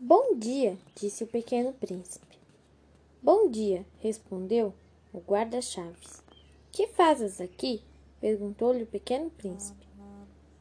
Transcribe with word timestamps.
Bom 0.00 0.36
dia, 0.36 0.78
disse 0.94 1.24
o 1.24 1.26
pequeno 1.26 1.72
príncipe. 1.72 2.38
Bom 3.20 3.50
dia, 3.50 3.84
respondeu 3.98 4.72
o 5.12 5.18
guarda-chaves. 5.18 6.22
Que 6.70 6.86
fazes 6.86 7.40
aqui? 7.40 7.82
perguntou-lhe 8.20 8.84
o 8.84 8.86
pequeno 8.86 9.28
príncipe. 9.28 9.88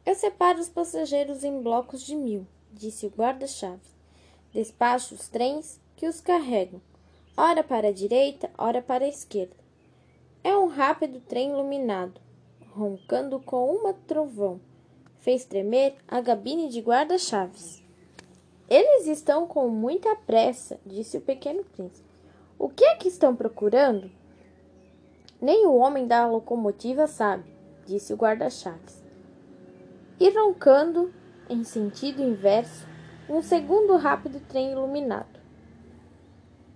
Eu 0.04 0.16
separo 0.16 0.60
os 0.60 0.70
passageiros 0.70 1.44
em 1.44 1.62
blocos 1.62 2.02
de 2.02 2.16
mil, 2.16 2.48
disse 2.74 3.06
o 3.06 3.12
guarda-chaves. 3.12 3.96
Despacho 4.52 5.14
os 5.14 5.28
trens 5.28 5.80
que 5.96 6.08
os 6.08 6.20
carregam, 6.20 6.82
ora 7.38 7.64
para 7.64 7.90
a 7.90 7.94
direita, 7.94 8.50
ora 8.58 8.82
para 8.82 9.06
a 9.06 9.10
esquerda. 9.10 9.56
É 10.44 10.58
um 10.58 10.66
rápido 10.66 11.22
trem 11.22 11.52
iluminado, 11.52 12.20
roncando 12.72 13.40
com 13.40 13.70
uma 13.70 13.94
trovão. 13.94 14.60
Fez 15.20 15.46
tremer 15.46 15.94
a 16.08 16.22
gabine 16.22 16.70
de 16.70 16.82
guarda-chaves. 16.82 17.86
Eles 18.70 19.08
estão 19.08 19.48
com 19.48 19.70
muita 19.70 20.14
pressa, 20.16 20.80
disse 20.86 21.18
o 21.18 21.22
pequeno 21.22 21.64
príncipe. 21.64 22.08
O 22.60 22.68
que 22.68 22.84
é 22.84 22.96
que 22.96 23.08
estão 23.08 23.36
procurando? 23.36 24.12
Nem 25.40 25.66
o 25.66 25.76
homem 25.76 26.06
da 26.06 26.28
locomotiva 26.28 27.08
sabe, 27.08 27.46
disse 27.86 28.12
o 28.14 28.18
guarda-chaves. 28.18 29.04
E 30.20 30.30
roncando, 30.32 31.14
em 31.50 31.64
sentido 31.64 32.22
inverso, 32.22 32.86
um 33.30 33.42
segundo 33.42 33.96
rápido 33.96 34.42
trem 34.48 34.72
iluminado. 34.72 35.40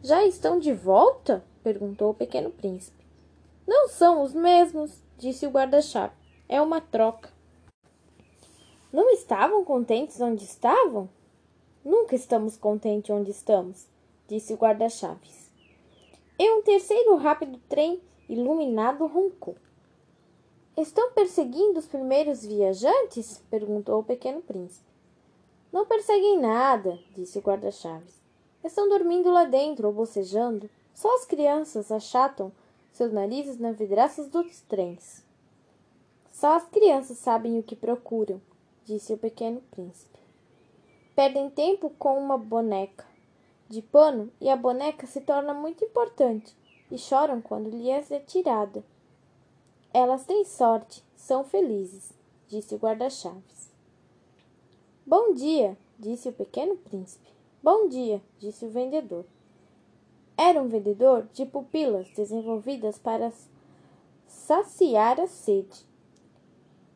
Já 0.01 0.23
estão 0.23 0.59
de 0.59 0.73
volta? 0.73 1.43
perguntou 1.63 2.11
o 2.11 2.15
pequeno 2.15 2.51
príncipe. 2.51 3.05
Não 3.67 3.87
são 3.87 4.21
os 4.23 4.33
mesmos, 4.33 5.03
disse 5.17 5.45
o 5.45 5.51
guarda-chave. 5.51 6.13
É 6.47 6.61
uma 6.61 6.79
troca. 6.79 7.29
Não 8.91 9.09
estavam 9.11 9.63
contentes 9.63 10.19
onde 10.19 10.43
estavam? 10.43 11.09
Nunca 11.83 12.15
estamos 12.15 12.55
contentes 12.55 13.09
onde 13.09 13.31
estamos, 13.31 13.87
disse 14.27 14.53
o 14.53 14.57
guarda-chaves. 14.57 15.51
E 16.37 16.51
um 16.51 16.61
terceiro 16.61 17.15
rápido 17.15 17.59
trem 17.67 18.01
iluminado 18.29 19.07
roncou. 19.07 19.55
Estão 20.77 21.11
perseguindo 21.11 21.79
os 21.79 21.87
primeiros 21.87 22.45
viajantes? 22.45 23.43
perguntou 23.49 23.99
o 23.99 24.03
pequeno 24.03 24.41
príncipe. 24.41 24.89
Não 25.71 25.85
perseguem 25.85 26.39
nada, 26.39 26.99
disse 27.15 27.39
o 27.39 27.41
guarda-chaves. 27.41 28.21
Estão 28.63 28.87
dormindo 28.87 29.31
lá 29.31 29.45
dentro 29.45 29.87
ou 29.87 29.93
bocejando. 29.93 30.69
Só 30.93 31.15
as 31.15 31.25
crianças 31.25 31.91
achatam 31.91 32.51
seus 32.91 33.11
narizes 33.11 33.57
nas 33.57 33.77
vidraças 33.77 34.27
dos 34.27 34.61
trens. 34.61 35.25
Só 36.31 36.55
as 36.55 36.65
crianças 36.65 37.17
sabem 37.17 37.57
o 37.57 37.63
que 37.63 37.75
procuram, 37.75 38.41
disse 38.85 39.13
o 39.13 39.17
pequeno 39.17 39.61
príncipe. 39.71 40.10
Perdem 41.21 41.51
tempo 41.51 41.91
com 41.99 42.17
uma 42.17 42.35
boneca 42.35 43.05
de 43.69 43.79
pano 43.79 44.31
e 44.41 44.49
a 44.49 44.55
boneca 44.55 45.05
se 45.05 45.21
torna 45.21 45.53
muito 45.53 45.85
importante 45.85 46.57
e 46.89 46.97
choram 46.97 47.39
quando 47.39 47.69
lhe 47.69 47.91
é 47.91 48.01
tirada. 48.25 48.83
Elas 49.93 50.25
têm 50.25 50.43
sorte, 50.43 51.03
são 51.15 51.43
felizes, 51.43 52.11
disse 52.47 52.73
o 52.73 52.79
guarda-chaves. 52.79 53.71
Bom 55.05 55.31
dia, 55.35 55.77
disse 55.99 56.27
o 56.27 56.33
pequeno 56.33 56.75
príncipe. 56.75 57.29
Bom 57.61 57.87
dia, 57.87 58.19
disse 58.39 58.65
o 58.65 58.71
vendedor. 58.71 59.23
Era 60.35 60.59
um 60.59 60.69
vendedor 60.69 61.27
de 61.33 61.45
pupilas 61.45 62.09
desenvolvidas 62.15 62.97
para 62.97 63.31
saciar 64.25 65.21
a 65.21 65.27
sede. 65.27 65.85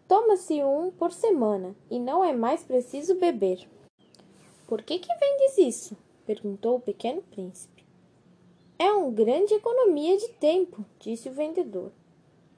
Toma-se 0.08 0.64
um 0.64 0.90
por 0.90 1.12
semana 1.12 1.76
e 1.92 2.00
não 2.00 2.24
é 2.24 2.34
mais 2.34 2.64
preciso 2.64 3.14
beber. 3.20 3.70
Por 4.68 4.82
que 4.82 5.00
que 5.00 5.14
vendes 5.16 5.58
isso? 5.58 5.98
perguntou 6.26 6.78
o 6.78 6.82
pequeno 6.82 7.22
príncipe. 7.22 7.86
É 8.80 8.92
uma 8.92 9.12
grande 9.12 9.54
economia 9.54 10.18
de 10.18 10.28
tempo, 10.30 10.84
disse 11.00 11.30
o 11.30 11.34
vendedor. 11.34 11.92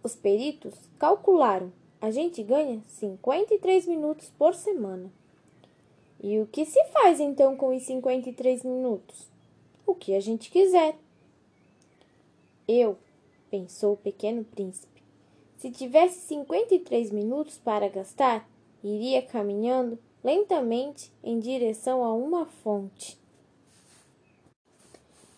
Os 0.02 0.16
peritos 0.16 0.74
calcularam. 0.98 1.72
A 2.00 2.10
gente 2.12 2.42
ganha 2.42 2.82
53 2.88 3.88
minutos 3.88 4.32
por 4.38 4.56
semana. 4.56 5.12
E 6.24 6.40
o 6.40 6.48
que 6.48 6.66
se 6.66 6.84
faz 6.86 7.20
então 7.20 7.56
com 7.56 7.76
os 7.76 7.84
53 7.84 8.64
minutos? 8.64 9.28
O 9.86 9.94
que 9.94 10.16
a 10.16 10.20
gente 10.20 10.50
quiser. 10.50 10.96
Eu, 12.68 12.98
pensou 13.50 13.94
o 13.94 13.98
pequeno 13.98 14.44
príncipe, 14.44 15.02
se 15.58 15.72
tivesse 15.72 16.20
53 16.28 17.12
minutos 17.12 17.58
para 17.58 17.88
gastar, 17.88 18.48
iria 18.84 19.22
caminhando 19.22 19.98
lentamente 20.24 21.12
em 21.24 21.40
direção 21.40 22.04
a 22.04 22.14
uma 22.14 22.46
fonte. 22.46 23.18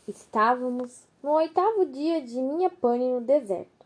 Estávamos 0.08 1.04
no 1.22 1.32
oitavo 1.32 1.86
dia 1.86 2.22
de 2.22 2.42
minha 2.42 2.70
pane 2.70 3.08
no 3.08 3.22
deserto. 3.22 3.86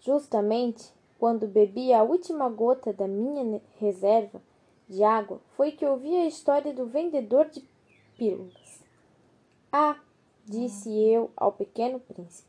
Justamente 0.00 0.92
quando 1.18 1.48
bebi 1.48 1.92
a 1.92 2.02
última 2.02 2.48
gota 2.48 2.92
da 2.92 3.08
minha 3.08 3.60
reserva 3.78 4.40
de 4.88 5.02
água, 5.02 5.40
foi 5.56 5.72
que 5.72 5.84
ouvi 5.84 6.14
a 6.14 6.26
história 6.26 6.72
do 6.72 6.86
vendedor 6.86 7.46
de 7.46 7.62
pílulas. 8.16 8.82
Ah, 9.72 9.98
disse 10.44 10.88
eu 10.90 11.30
ao 11.36 11.52
pequeno 11.52 11.98
príncipe, 12.00 12.48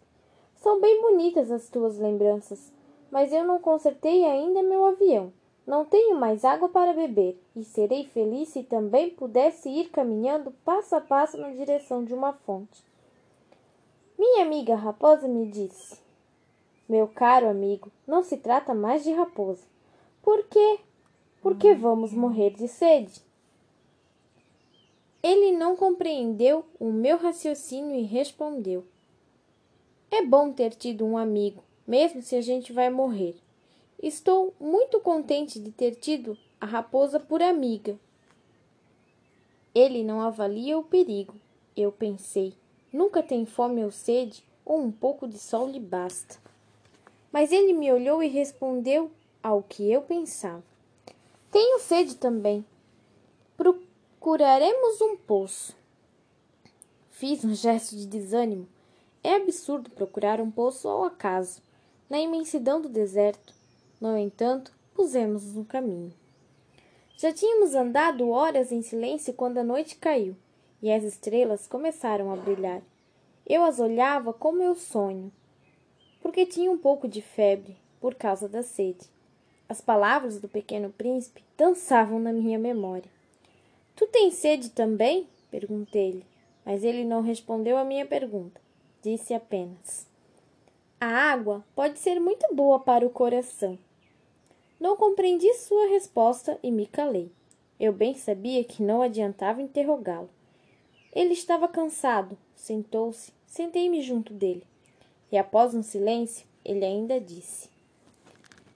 são 0.56 0.80
bem 0.80 1.02
bonitas 1.02 1.52
as 1.52 1.68
tuas 1.70 1.98
lembranças, 1.98 2.72
mas 3.12 3.34
eu 3.34 3.44
não 3.44 3.60
consertei 3.60 4.24
ainda 4.26 4.62
meu 4.62 4.86
avião. 4.86 5.34
Não 5.70 5.86
tenho 5.86 6.16
mais 6.16 6.44
água 6.44 6.68
para 6.68 6.94
beber, 6.94 7.40
e 7.56 7.64
serei 7.64 8.04
feliz 8.04 8.50
se 8.50 8.64
também 8.64 9.12
pudesse 9.12 9.70
ir 9.70 9.90
caminhando 9.90 10.50
passo 10.66 10.96
a 10.96 11.00
passo 11.00 11.38
na 11.38 11.52
direção 11.52 12.04
de 12.04 12.12
uma 12.12 12.34
fonte. 12.34 12.84
Minha 14.18 14.42
amiga 14.42 14.74
raposa 14.74 15.28
me 15.28 15.46
disse: 15.46 16.00
Meu 16.90 17.08
caro 17.08 17.48
amigo, 17.48 17.92
não 18.08 18.24
se 18.24 18.36
trata 18.38 18.74
mais 18.74 19.04
de 19.04 19.12
raposa. 19.12 19.64
Por 20.24 20.44
quê? 20.46 20.80
Porque 21.40 21.76
vamos 21.76 22.14
morrer 22.14 22.50
de 22.50 22.68
sede. 22.68 23.22
Ele 25.22 25.52
não 25.52 25.76
compreendeu 25.76 26.66
o 26.80 26.92
meu 26.92 27.16
raciocínio 27.16 27.96
e 27.96 28.02
respondeu: 28.02 28.84
É 30.10 30.26
bom 30.26 30.52
ter 30.52 30.72
tido 30.72 31.06
um 31.06 31.16
amigo, 31.16 31.64
mesmo 31.86 32.24
se 32.24 32.36
a 32.36 32.42
gente 32.42 32.74
vai 32.74 32.90
morrer. 32.90 33.36
Estou 34.02 34.54
muito 34.58 35.02
contente 35.02 35.60
de 35.60 35.72
ter 35.72 35.94
tido 35.94 36.38
a 36.62 36.66
raposa 36.66 37.20
por 37.20 37.42
amiga. 37.42 38.00
Ele 39.76 40.06
não 40.06 40.22
avalia 40.22 40.78
o 40.78 40.84
perigo. 40.84 41.36
Eu 41.76 41.92
pensei, 41.92 42.54
nunca 42.94 43.22
tem 43.22 43.46
fome 43.46 43.84
ou 43.84 43.92
sede, 43.92 44.42
ou 44.64 44.80
um 44.80 44.90
pouco 44.90 45.28
de 45.28 45.38
sol 45.38 45.68
lhe 45.68 45.82
basta. 45.82 46.38
Mas 47.30 47.52
ele 47.52 47.74
me 47.74 47.92
olhou 47.92 48.24
e 48.24 48.30
respondeu 48.30 49.12
ao 49.44 49.62
que 49.62 49.92
eu 49.92 50.02
pensava. 50.02 50.64
Tenho 51.52 51.80
sede 51.80 52.16
também. 52.16 52.64
Procuraremos 53.58 55.02
um 55.02 55.18
poço. 55.18 55.76
Fiz 57.10 57.44
um 57.44 57.54
gesto 57.54 57.98
de 57.98 58.08
desânimo. 58.08 58.66
É 59.22 59.36
absurdo 59.36 59.90
procurar 59.90 60.40
um 60.40 60.50
poço 60.50 60.88
ao 60.88 61.04
acaso, 61.04 61.62
na 62.10 62.18
imensidão 62.18 62.80
do 62.80 62.88
deserto. 62.88 63.59
No 64.02 64.18
entanto, 64.18 64.72
pusemos-nos 64.96 65.56
no 65.56 65.66
caminho. 65.66 66.14
Já 67.18 67.34
tínhamos 67.34 67.76
andado 67.76 68.30
horas 68.30 68.72
em 68.72 68.82
silêncio 68.82 69.34
quando 69.34 69.58
a 69.58 69.64
noite 69.64 69.98
caiu 69.98 70.38
e 70.82 70.90
as 70.90 71.04
estrelas 71.04 71.68
começaram 71.68 72.32
a 72.32 72.38
brilhar. 72.38 72.82
Eu 73.46 73.62
as 73.62 73.78
olhava 73.78 74.32
com 74.32 74.54
meu 74.54 74.74
sonho, 74.74 75.30
porque 76.22 76.46
tinha 76.46 76.72
um 76.72 76.78
pouco 76.78 77.10
de 77.10 77.22
febre 77.22 77.76
por 78.00 78.16
causa 78.16 78.48
da 78.48 78.64
sede. 78.64 79.06
As 79.68 79.82
palavras 79.82 80.40
do 80.40 80.48
pequeno 80.48 80.90
príncipe 80.92 81.44
dançavam 81.58 82.20
na 82.20 82.32
minha 82.32 82.58
memória. 82.58 83.12
Tu 83.98 84.08
tens 84.08 84.36
sede 84.36 84.70
também? 84.70 85.28
perguntei-lhe, 85.52 86.26
mas 86.66 86.86
ele 86.86 87.04
não 87.04 87.22
respondeu 87.22 87.76
à 87.76 87.84
minha 87.84 88.06
pergunta. 88.06 88.62
Disse 89.02 89.34
apenas: 89.34 90.08
A 91.02 91.08
água 91.08 91.66
pode 91.76 92.00
ser 92.00 92.18
muito 92.18 92.48
boa 92.56 92.80
para 92.80 93.06
o 93.06 93.10
coração 93.10 93.78
não 94.80 94.96
compreendi 94.96 95.54
sua 95.56 95.88
resposta 95.88 96.58
e 96.64 96.72
me 96.72 96.88
calei. 96.88 97.32
Eu 97.80 97.92
bem 97.92 98.16
sabia 98.16 98.64
que 98.64 98.82
não 98.82 99.02
adiantava 99.02 99.62
interrogá-lo. 99.62 100.30
Ele 101.14 101.34
estava 101.34 101.68
cansado, 101.68 102.38
sentou-se, 102.56 103.34
sentei-me 103.46 104.02
junto 104.02 104.34
dele. 104.34 104.64
E 105.32 105.38
após 105.38 105.74
um 105.74 105.84
silêncio, 105.84 106.48
ele 106.64 106.86
ainda 106.86 107.20
disse: 107.20 107.70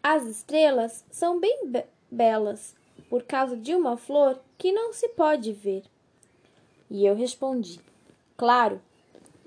As 0.01 0.25
estrelas 0.25 1.05
são 1.11 1.39
bem 1.39 1.67
be 1.67 1.83
belas 2.11 2.75
por 3.09 3.23
causa 3.23 3.57
de 3.57 3.73
uma 3.73 3.97
flor 3.97 4.39
que 4.57 4.71
não 4.71 4.93
se 4.93 5.09
pode 5.09 5.51
ver. 5.51 5.83
E 6.89 7.05
eu 7.05 7.15
respondi: 7.15 7.79
Claro. 8.35 8.81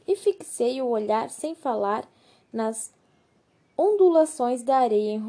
E 0.06 0.14
fixei 0.14 0.80
o 0.80 0.86
olhar 0.86 1.30
sem 1.30 1.54
falar 1.54 2.08
nas 2.52 2.92
ondulações 3.76 4.62
da 4.62 4.76
areia 4.76 5.20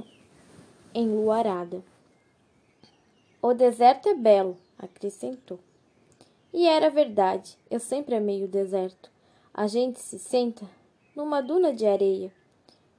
enluarada. 0.99 1.83
O 3.41 3.53
deserto 3.53 4.09
é 4.09 4.15
belo, 4.15 4.57
acrescentou. 4.79 5.59
E 6.51 6.67
era 6.67 6.89
verdade, 6.89 7.57
eu 7.69 7.79
sempre 7.79 8.15
amei 8.15 8.43
o 8.43 8.47
deserto. 8.47 9.11
A 9.53 9.67
gente 9.67 9.99
se 9.99 10.17
senta 10.17 10.67
numa 11.15 11.41
duna 11.41 11.71
de 11.71 11.85
areia. 11.85 12.33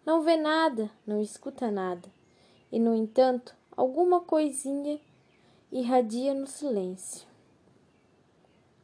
Não 0.07 0.23
vê 0.23 0.37
nada, 0.37 0.89
não 1.07 1.21
escuta 1.21 1.71
nada. 1.71 2.09
E, 2.71 2.79
no 2.79 2.95
entanto, 2.95 3.55
alguma 3.77 4.21
coisinha 4.21 5.01
irradia 5.73 6.35
no 6.35 6.47
silêncio. 6.47 7.27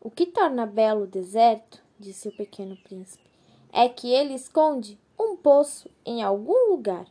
O 0.00 0.11
que 0.11 0.26
torna 0.26 0.66
belo 0.66 1.05
o 1.05 1.06
deserto, 1.06 1.82
disse 1.99 2.28
o 2.28 2.37
pequeno 2.37 2.76
príncipe, 2.76 3.25
é 3.72 3.88
que 3.88 4.11
ele 4.11 4.34
esconde 4.34 4.99
um 5.19 5.37
poço 5.37 5.88
em 6.05 6.22
algum 6.22 6.70
lugar. 6.70 7.06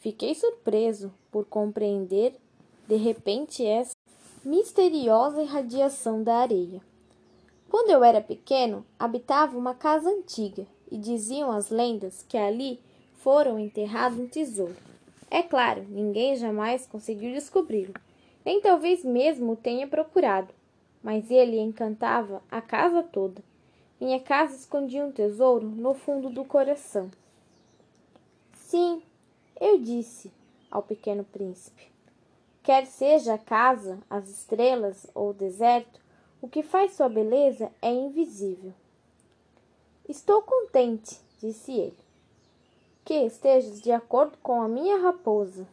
Fiquei 0.00 0.34
surpreso 0.34 1.12
por 1.30 1.44
compreender 1.44 2.34
de 2.88 2.96
repente 2.96 3.64
essa 3.64 3.94
misteriosa 4.42 5.42
irradiação 5.42 6.22
da 6.22 6.36
areia. 6.36 6.80
Quando 7.68 7.90
eu 7.90 8.02
era 8.02 8.22
pequeno, 8.22 8.84
habitava 8.98 9.58
uma 9.58 9.74
casa 9.74 10.08
antiga 10.08 10.66
e 10.90 10.96
diziam 10.96 11.52
as 11.52 11.68
lendas 11.68 12.24
que 12.26 12.38
ali 12.38 12.80
foram 13.16 13.58
enterrados 13.58 14.18
um 14.18 14.26
tesouro. 14.26 14.74
É 15.30 15.42
claro, 15.42 15.84
ninguém 15.86 16.34
jamais 16.34 16.86
conseguiu 16.86 17.34
descobri-lo, 17.34 17.92
nem 18.42 18.58
talvez 18.58 19.04
mesmo 19.04 19.52
o 19.52 19.56
tenha 19.56 19.86
procurado, 19.86 20.52
mas 21.02 21.30
ele 21.30 21.60
encantava 21.60 22.42
a 22.50 22.62
casa 22.62 23.02
toda. 23.02 23.44
Minha 24.00 24.18
casa 24.18 24.56
escondia 24.56 25.04
um 25.04 25.12
tesouro 25.12 25.68
no 25.68 25.92
fundo 25.92 26.30
do 26.30 26.42
coração. 26.42 27.10
Sim, 28.54 29.02
eu 29.60 29.78
disse 29.78 30.32
ao 30.70 30.82
pequeno 30.82 31.22
príncipe. 31.22 31.90
Quer 32.62 32.86
seja 32.86 33.34
a 33.34 33.38
casa, 33.38 33.98
as 34.08 34.28
estrelas 34.28 35.06
ou 35.14 35.30
o 35.30 35.34
deserto, 35.34 36.00
o 36.40 36.48
que 36.48 36.62
faz 36.62 36.94
sua 36.94 37.08
beleza 37.08 37.70
é 37.82 37.92
invisível. 37.92 38.72
Estou 40.08 40.42
contente, 40.42 41.20
disse 41.38 41.72
ele, 41.72 41.98
que 43.04 43.14
estejas 43.14 43.80
de 43.80 43.92
acordo 43.92 44.38
com 44.42 44.62
a 44.62 44.68
minha 44.68 44.98
raposa. 44.98 45.66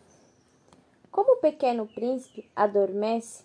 Como 1.11 1.33
o 1.33 1.41
pequeno 1.41 1.87
príncipe 1.87 2.49
adormece, 2.55 3.43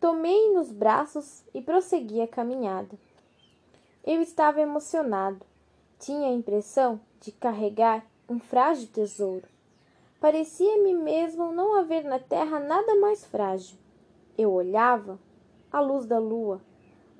tomei 0.00 0.52
nos 0.52 0.70
braços 0.70 1.42
e 1.52 1.60
prossegui 1.60 2.20
a 2.20 2.28
caminhada. 2.28 2.96
Eu 4.04 4.20
estava 4.20 4.60
emocionado. 4.60 5.44
Tinha 5.98 6.28
a 6.28 6.32
impressão 6.32 7.00
de 7.24 7.32
carregar 7.32 8.04
um 8.28 8.38
frágil 8.38 8.86
tesouro. 8.88 9.48
Parecia-me 10.20 10.94
mesmo 10.94 11.52
não 11.52 11.76
haver 11.78 12.04
na 12.04 12.18
terra 12.18 12.60
nada 12.60 12.94
mais 12.96 13.24
frágil. 13.24 13.78
Eu 14.36 14.52
olhava 14.52 15.18
a 15.72 15.80
luz 15.80 16.06
da 16.06 16.18
lua, 16.18 16.60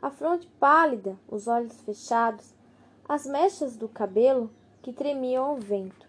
a 0.01 0.11
fronte 0.11 0.47
pálida, 0.61 1.19
os 1.29 1.49
olhos 1.49 1.81
fechados, 1.81 2.53
as 3.09 3.27
mechas 3.27 3.77
do 3.77 3.89
cabelo 3.89 4.51
que 4.83 4.93
tremiam 4.93 5.45
ao 5.45 5.56
vento. 5.56 6.06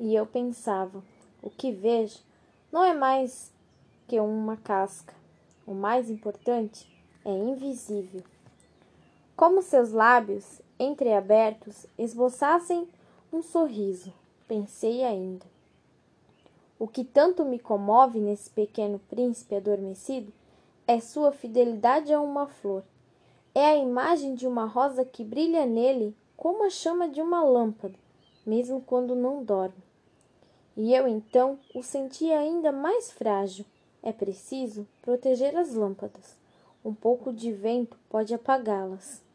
E 0.00 0.14
eu 0.14 0.26
pensava: 0.26 1.02
o 1.42 1.50
que 1.50 1.72
vejo 1.72 2.20
não 2.72 2.82
é 2.82 2.94
mais 2.94 3.52
que 4.06 4.18
uma 4.18 4.56
casca. 4.56 5.14
O 5.66 5.74
mais 5.74 6.08
importante 6.08 6.90
é 7.24 7.30
invisível. 7.30 8.22
Como 9.36 9.60
seus 9.60 9.92
lábios, 9.92 10.62
entreabertos, 10.78 11.86
esboçassem 11.98 12.88
um 13.32 13.42
sorriso, 13.42 14.12
pensei 14.46 15.04
ainda. 15.04 15.44
O 16.78 16.86
que 16.86 17.04
tanto 17.04 17.44
me 17.44 17.58
comove 17.58 18.18
nesse 18.18 18.50
pequeno 18.50 18.98
príncipe 19.08 19.54
adormecido 19.54 20.32
é 20.86 21.00
sua 21.00 21.32
fidelidade 21.32 22.12
a 22.12 22.20
uma 22.20 22.46
flor. 22.46 22.84
É 23.54 23.64
a 23.64 23.76
imagem 23.76 24.34
de 24.34 24.46
uma 24.46 24.66
rosa 24.66 25.04
que 25.04 25.24
brilha 25.24 25.64
nele 25.64 26.14
como 26.36 26.64
a 26.64 26.70
chama 26.70 27.08
de 27.08 27.20
uma 27.22 27.42
lâmpada, 27.42 27.94
mesmo 28.44 28.80
quando 28.80 29.14
não 29.14 29.42
dorme. 29.42 29.82
E 30.76 30.94
eu 30.94 31.08
então 31.08 31.58
o 31.74 31.82
senti 31.82 32.30
ainda 32.30 32.70
mais 32.70 33.10
frágil. 33.10 33.64
É 34.02 34.12
preciso 34.12 34.86
proteger 35.00 35.56
as 35.56 35.72
lâmpadas. 35.72 36.36
Um 36.84 36.94
pouco 36.94 37.32
de 37.32 37.50
vento 37.50 37.96
pode 38.08 38.34
apagá-las. 38.34 39.25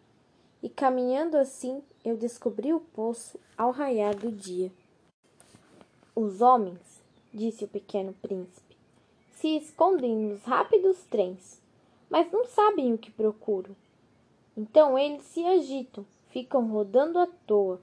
E 0.62 0.69
caminhando 0.69 1.38
assim, 1.38 1.81
eu 2.06 2.16
descobri 2.16 2.72
o 2.74 2.80
poço 2.80 3.40
ao 3.58 3.72
raiar 3.72 4.16
do 4.16 4.31
dia. 4.31 4.72
Os 6.16 6.42
homens, 6.42 7.02
disse 7.34 7.63
o 7.63 7.68
pequeno 7.68 8.13
príncipe, 8.22 8.78
se 9.31 9.58
escondem 9.58 10.16
nos 10.16 10.44
rápidos 10.44 11.04
trens, 11.10 11.60
mas 12.10 12.31
não 12.31 12.46
sabem 12.46 12.94
o 12.94 12.98
que 12.98 13.10
procuram. 13.10 13.75
Então 14.56 15.00
eles 15.00 15.24
se 15.24 15.44
agitam, 15.46 16.06
ficam 16.30 16.68
rodando 16.68 17.18
à 17.18 17.25
toa. 17.48 17.81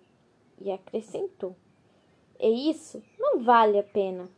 E 0.61 0.71
acrescentou: 0.71 1.57
E 2.39 2.71
isso 2.71 3.03
não 3.19 3.43
vale 3.43 3.79
a 3.79 3.83
pena. 3.83 4.29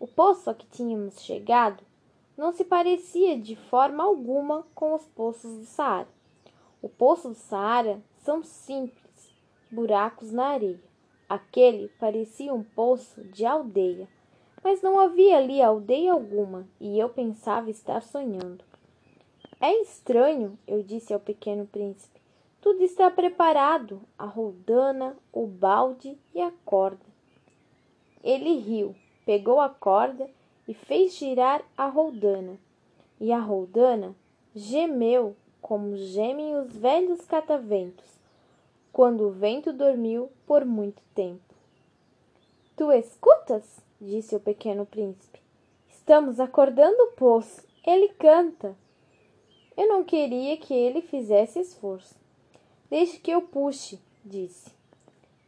O 0.00 0.06
poço 0.06 0.50
a 0.50 0.54
que 0.54 0.66
tínhamos 0.66 1.20
chegado 1.22 1.82
não 2.36 2.52
se 2.52 2.64
parecia 2.64 3.38
de 3.38 3.56
forma 3.56 4.04
alguma 4.04 4.66
com 4.74 4.94
os 4.94 5.04
poços 5.08 5.58
do 5.58 5.64
Saara. 5.64 6.17
O 6.80 6.88
poço 6.88 7.30
do 7.30 7.34
Saara 7.34 8.00
são 8.18 8.42
simples 8.42 9.34
buracos 9.70 10.30
na 10.30 10.48
areia. 10.48 10.80
Aquele 11.28 11.88
parecia 11.98 12.54
um 12.54 12.62
poço 12.62 13.22
de 13.24 13.44
aldeia, 13.44 14.08
mas 14.62 14.80
não 14.80 14.98
havia 14.98 15.36
ali 15.38 15.60
aldeia 15.60 16.12
alguma 16.12 16.66
e 16.80 16.98
eu 16.98 17.08
pensava 17.08 17.68
estar 17.68 18.02
sonhando. 18.02 18.64
É 19.60 19.72
estranho, 19.82 20.56
eu 20.66 20.82
disse 20.82 21.12
ao 21.12 21.18
pequeno 21.18 21.66
príncipe. 21.66 22.20
Tudo 22.60 22.82
está 22.82 23.10
preparado: 23.10 24.00
a 24.16 24.24
roldana, 24.24 25.16
o 25.32 25.46
balde 25.46 26.16
e 26.32 26.40
a 26.40 26.52
corda. 26.64 27.04
Ele 28.22 28.56
riu, 28.58 28.94
pegou 29.26 29.60
a 29.60 29.68
corda 29.68 30.30
e 30.66 30.74
fez 30.74 31.16
girar 31.16 31.62
a 31.76 31.86
roldana. 31.86 32.56
E 33.20 33.32
a 33.32 33.40
roldana 33.40 34.14
gemeu 34.54 35.34
como 35.60 35.96
gemem 35.96 36.56
os 36.56 36.74
velhos 36.76 37.20
cataventos, 37.26 38.06
quando 38.92 39.26
o 39.26 39.30
vento 39.30 39.72
dormiu 39.72 40.30
por 40.46 40.64
muito 40.64 41.02
tempo. 41.14 41.54
Tu 42.76 42.92
escutas? 42.92 43.80
disse 44.00 44.36
o 44.36 44.40
pequeno 44.40 44.86
príncipe. 44.86 45.40
Estamos 45.88 46.40
acordando 46.40 47.02
o 47.02 47.12
poço. 47.12 47.62
Ele 47.84 48.08
canta. 48.10 48.74
Eu 49.76 49.88
não 49.88 50.04
queria 50.04 50.56
que 50.56 50.72
ele 50.72 51.02
fizesse 51.02 51.58
esforço. 51.58 52.14
Deixe 52.88 53.18
que 53.18 53.30
eu 53.30 53.42
puxe, 53.42 54.00
disse. 54.24 54.70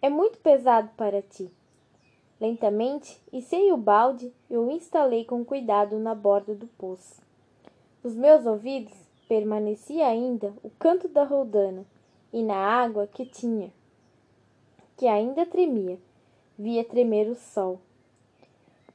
É 0.03 0.09
muito 0.09 0.39
pesado 0.39 0.91
para 0.97 1.23
ti. 1.23 1.51
Lentamente, 2.41 3.21
içei 3.33 3.71
o 3.73 3.77
balde 3.77 4.33
e 4.49 4.57
o 4.57 4.71
instalei 4.71 5.25
com 5.25 5.45
cuidado 5.45 5.99
na 5.99 6.15
borda 6.15 6.55
do 6.55 6.67
poço. 6.67 7.21
Os 8.03 8.15
meus 8.15 8.47
ouvidos 8.47 9.10
permanecia 9.31 10.09
ainda 10.09 10.53
o 10.61 10.71
canto 10.71 11.07
da 11.07 11.23
roldana, 11.23 11.87
e 12.33 12.43
na 12.43 12.57
água 12.57 13.07
que 13.07 13.25
tinha, 13.25 13.73
que 14.97 15.07
ainda 15.07 15.47
tremia, 15.47 16.01
via 16.59 16.83
tremer 16.83 17.31
o 17.31 17.37
sol. 17.37 17.79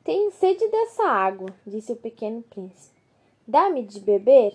Tenho 0.04 0.30
sede 0.32 0.68
dessa 0.68 1.04
água, 1.04 1.48
disse 1.65 1.94
o 1.94 1.96
pequeno 1.96 2.42
príncipe. 2.42 3.00
Dá-me 3.48 3.82
de 3.82 4.01
beber? 4.01 4.54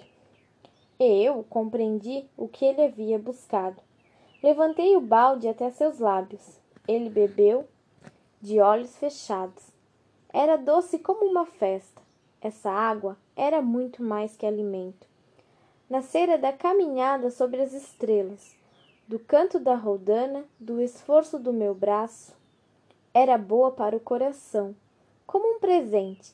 E 0.99 1.25
eu 1.25 1.43
compreendi 1.49 2.27
o 2.37 2.47
que 2.47 2.67
ele 2.67 2.83
havia 2.83 3.19
buscado. 3.19 3.81
Levantei 4.43 4.95
o 4.97 5.01
balde 5.01 5.49
até 5.49 5.71
seus 5.71 5.99
lábios. 5.99 6.61
Ele 6.87 7.09
bebeu, 7.09 7.67
de 8.39 8.61
olhos 8.61 8.95
fechados. 8.99 9.73
Era 10.31 10.59
doce 10.59 10.99
como 10.99 11.25
uma 11.25 11.47
festa. 11.47 12.03
Essa 12.39 12.71
água 12.71 13.17
era 13.35 13.63
muito 13.63 14.03
mais 14.03 14.37
que 14.37 14.45
alimento. 14.45 15.09
Nascera 15.91 16.39
da 16.39 16.53
caminhada 16.53 17.31
sobre 17.31 17.61
as 17.61 17.75
estrelas, 17.75 18.57
do 19.07 19.19
canto 19.19 19.59
da 19.59 19.75
roldana, 19.75 20.45
do 20.59 20.81
esforço 20.81 21.39
do 21.39 21.53
meu 21.53 21.75
braço. 21.75 22.33
Era 23.13 23.37
boa 23.37 23.73
para 23.73 23.97
o 23.97 24.01
coração, 24.01 24.75
como 25.27 25.57
um 25.57 25.59
presente. 25.59 26.33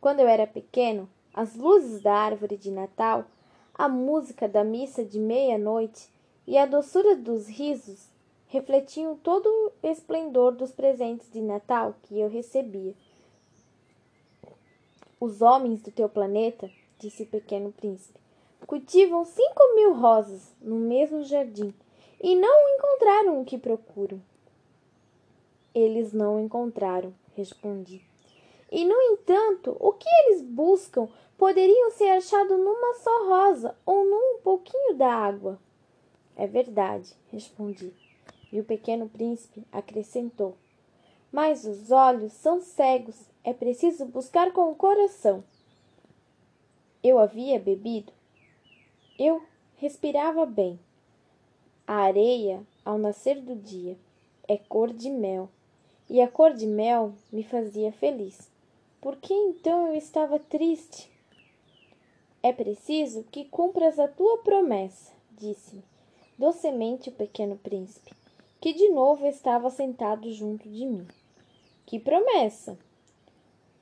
Quando 0.00 0.20
eu 0.20 0.28
era 0.28 0.46
pequeno, 0.46 1.08
as 1.32 1.54
luzes 1.54 2.02
da 2.02 2.12
árvore 2.12 2.56
de 2.56 2.70
Natal 2.70 3.24
a 3.78 3.88
música 3.88 4.48
da 4.48 4.64
missa 4.64 5.04
de 5.04 5.18
meia-noite 5.18 6.08
e 6.46 6.56
a 6.56 6.64
doçura 6.64 7.14
dos 7.14 7.46
risos 7.46 8.08
refletiam 8.48 9.16
todo 9.16 9.46
o 9.46 9.72
esplendor 9.86 10.52
dos 10.52 10.72
presentes 10.72 11.30
de 11.30 11.42
Natal 11.42 11.94
que 12.04 12.18
eu 12.18 12.30
recebia. 12.30 12.94
Os 15.20 15.42
homens 15.42 15.82
do 15.82 15.90
teu 15.90 16.08
planeta, 16.08 16.70
disse 16.98 17.24
o 17.24 17.26
pequeno 17.26 17.70
príncipe, 17.70 18.18
cultivam 18.66 19.24
cinco 19.24 19.74
mil 19.74 19.94
rosas 19.94 20.54
no 20.60 20.76
mesmo 20.76 21.22
jardim 21.24 21.74
e 22.20 22.34
não 22.34 22.68
encontraram 22.76 23.40
o 23.40 23.44
que 23.44 23.58
procuram. 23.58 24.20
Eles 25.74 26.12
não 26.12 26.40
encontraram, 26.40 27.12
respondi. 27.34 28.02
E, 28.70 28.84
no 28.84 29.00
entanto, 29.12 29.76
o 29.78 29.92
que 29.92 30.08
eles 30.08 30.42
buscam 30.42 31.08
poderiam 31.36 31.90
ser 31.90 32.08
achados 32.08 32.58
numa 32.58 32.94
só 32.94 33.28
rosa 33.28 33.76
ou 33.84 34.04
num 34.04 34.38
pouquinho 34.42 34.94
da 34.94 35.12
água. 35.12 35.58
É 36.34 36.46
verdade, 36.46 37.14
respondi. 37.30 37.92
E 38.52 38.60
o 38.60 38.64
pequeno 38.64 39.08
príncipe 39.08 39.64
acrescentou: 39.70 40.56
Mas 41.30 41.64
os 41.64 41.90
olhos 41.90 42.32
são 42.32 42.60
cegos, 42.60 43.16
é 43.44 43.52
preciso 43.52 44.06
buscar 44.06 44.52
com 44.52 44.70
o 44.70 44.74
coração. 44.74 45.44
Eu 47.02 47.18
havia 47.18 47.58
bebido? 47.60 48.15
Eu 49.18 49.42
respirava 49.76 50.44
bem. 50.46 50.78
A 51.86 51.94
areia, 51.94 52.62
ao 52.84 52.98
nascer 52.98 53.40
do 53.40 53.54
dia, 53.54 53.96
é 54.48 54.56
cor 54.56 54.92
de 54.92 55.10
mel, 55.10 55.48
e 56.08 56.20
a 56.20 56.28
cor 56.28 56.52
de 56.52 56.66
mel 56.66 57.12
me 57.32 57.42
fazia 57.42 57.92
feliz. 57.92 58.50
Por 59.00 59.16
que 59.16 59.32
então 59.32 59.88
eu 59.88 59.94
estava 59.94 60.38
triste? 60.38 61.10
É 62.42 62.52
preciso 62.52 63.24
que 63.24 63.44
cumpras 63.44 63.98
a 63.98 64.08
tua 64.08 64.38
promessa, 64.38 65.12
disse-me 65.32 65.82
docemente 66.38 67.08
o 67.08 67.12
pequeno 67.12 67.56
príncipe, 67.56 68.12
que 68.60 68.72
de 68.72 68.88
novo 68.90 69.26
estava 69.26 69.70
sentado 69.70 70.30
junto 70.32 70.68
de 70.68 70.84
mim. 70.84 71.06
Que 71.84 71.98
promessa! 71.98 72.78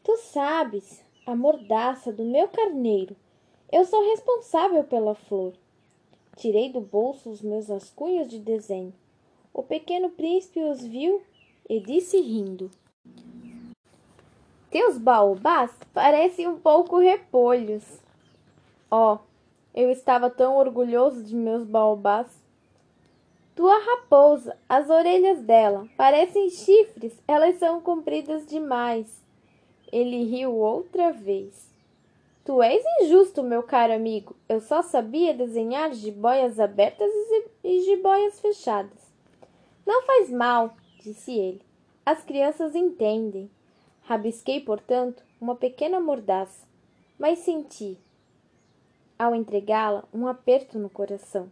Tu 0.02 0.16
sabes, 0.18 1.02
a 1.26 1.34
mordaça 1.34 2.12
do 2.12 2.24
meu 2.24 2.46
carneiro. 2.48 3.16
Eu 3.74 3.84
sou 3.84 4.08
responsável 4.08 4.84
pela 4.84 5.16
flor. 5.16 5.52
Tirei 6.36 6.70
do 6.70 6.80
bolso 6.80 7.28
os 7.28 7.42
meus 7.42 7.66
rascunhos 7.66 8.28
de 8.28 8.38
desenho. 8.38 8.94
O 9.52 9.64
pequeno 9.64 10.10
príncipe 10.10 10.62
os 10.62 10.86
viu 10.86 11.20
e 11.68 11.80
disse 11.80 12.20
rindo: 12.20 12.70
Teus 14.70 14.96
baobás 14.96 15.72
parecem 15.92 16.46
um 16.46 16.56
pouco 16.56 17.00
repolhos. 17.00 17.82
Oh, 18.88 19.18
eu 19.74 19.90
estava 19.90 20.30
tão 20.30 20.56
orgulhoso 20.56 21.24
de 21.24 21.34
meus 21.34 21.64
baobás. 21.64 22.28
Tua 23.56 23.76
raposa, 23.76 24.56
as 24.68 24.88
orelhas 24.88 25.42
dela 25.42 25.88
parecem 25.96 26.48
chifres, 26.48 27.20
elas 27.26 27.56
são 27.56 27.80
compridas 27.80 28.46
demais. 28.46 29.20
Ele 29.90 30.22
riu 30.22 30.54
outra 30.54 31.10
vez. 31.10 31.73
Tu 32.44 32.62
és 32.62 32.84
injusto, 33.00 33.42
meu 33.42 33.62
caro 33.62 33.94
amigo. 33.94 34.36
Eu 34.46 34.60
só 34.60 34.82
sabia 34.82 35.32
desenhar 35.32 35.94
jiboias 35.94 36.60
abertas 36.60 37.10
e 37.62 37.80
jiboias 37.80 38.38
fechadas. 38.38 39.14
Não 39.86 40.02
faz 40.02 40.28
mal, 40.30 40.76
disse 41.02 41.32
ele. 41.32 41.62
As 42.04 42.22
crianças 42.22 42.74
entendem. 42.74 43.50
Rabisquei, 44.02 44.60
portanto, 44.60 45.22
uma 45.40 45.56
pequena 45.56 45.98
mordaça, 45.98 46.66
mas 47.18 47.38
senti, 47.38 47.98
ao 49.18 49.34
entregá-la, 49.34 50.04
um 50.12 50.26
aperto 50.26 50.78
no 50.78 50.90
coração. 50.90 51.50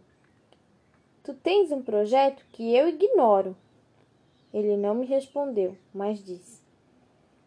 Tu 1.23 1.33
tens 1.33 1.71
um 1.71 1.81
projeto 1.81 2.45
que 2.51 2.75
eu 2.75 2.87
ignoro. 2.87 3.57
Ele 4.53 4.77
não 4.77 4.93
me 4.93 5.07
respondeu, 5.07 5.75
mas 5.91 6.23
disse: 6.23 6.61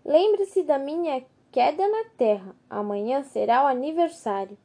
Lembre-se 0.04 0.64
da 0.64 0.78
minha 0.78 1.16
queda 1.56 1.88
na 1.88 2.04
terra. 2.18 2.54
Amanhã 2.68 3.22
será 3.22 3.64
o 3.64 3.66
aniversário. 3.66 4.58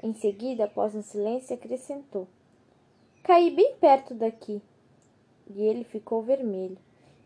Em 0.00 0.14
seguida, 0.14 0.66
após 0.66 0.94
um 0.94 1.02
silêncio, 1.02 1.52
acrescentou: 1.52 2.28
Caí 3.24 3.50
bem 3.50 3.74
perto 3.80 4.14
daqui. 4.14 4.62
E 5.50 5.60
ele 5.64 5.82
ficou 5.82 6.22
vermelho. 6.22 6.78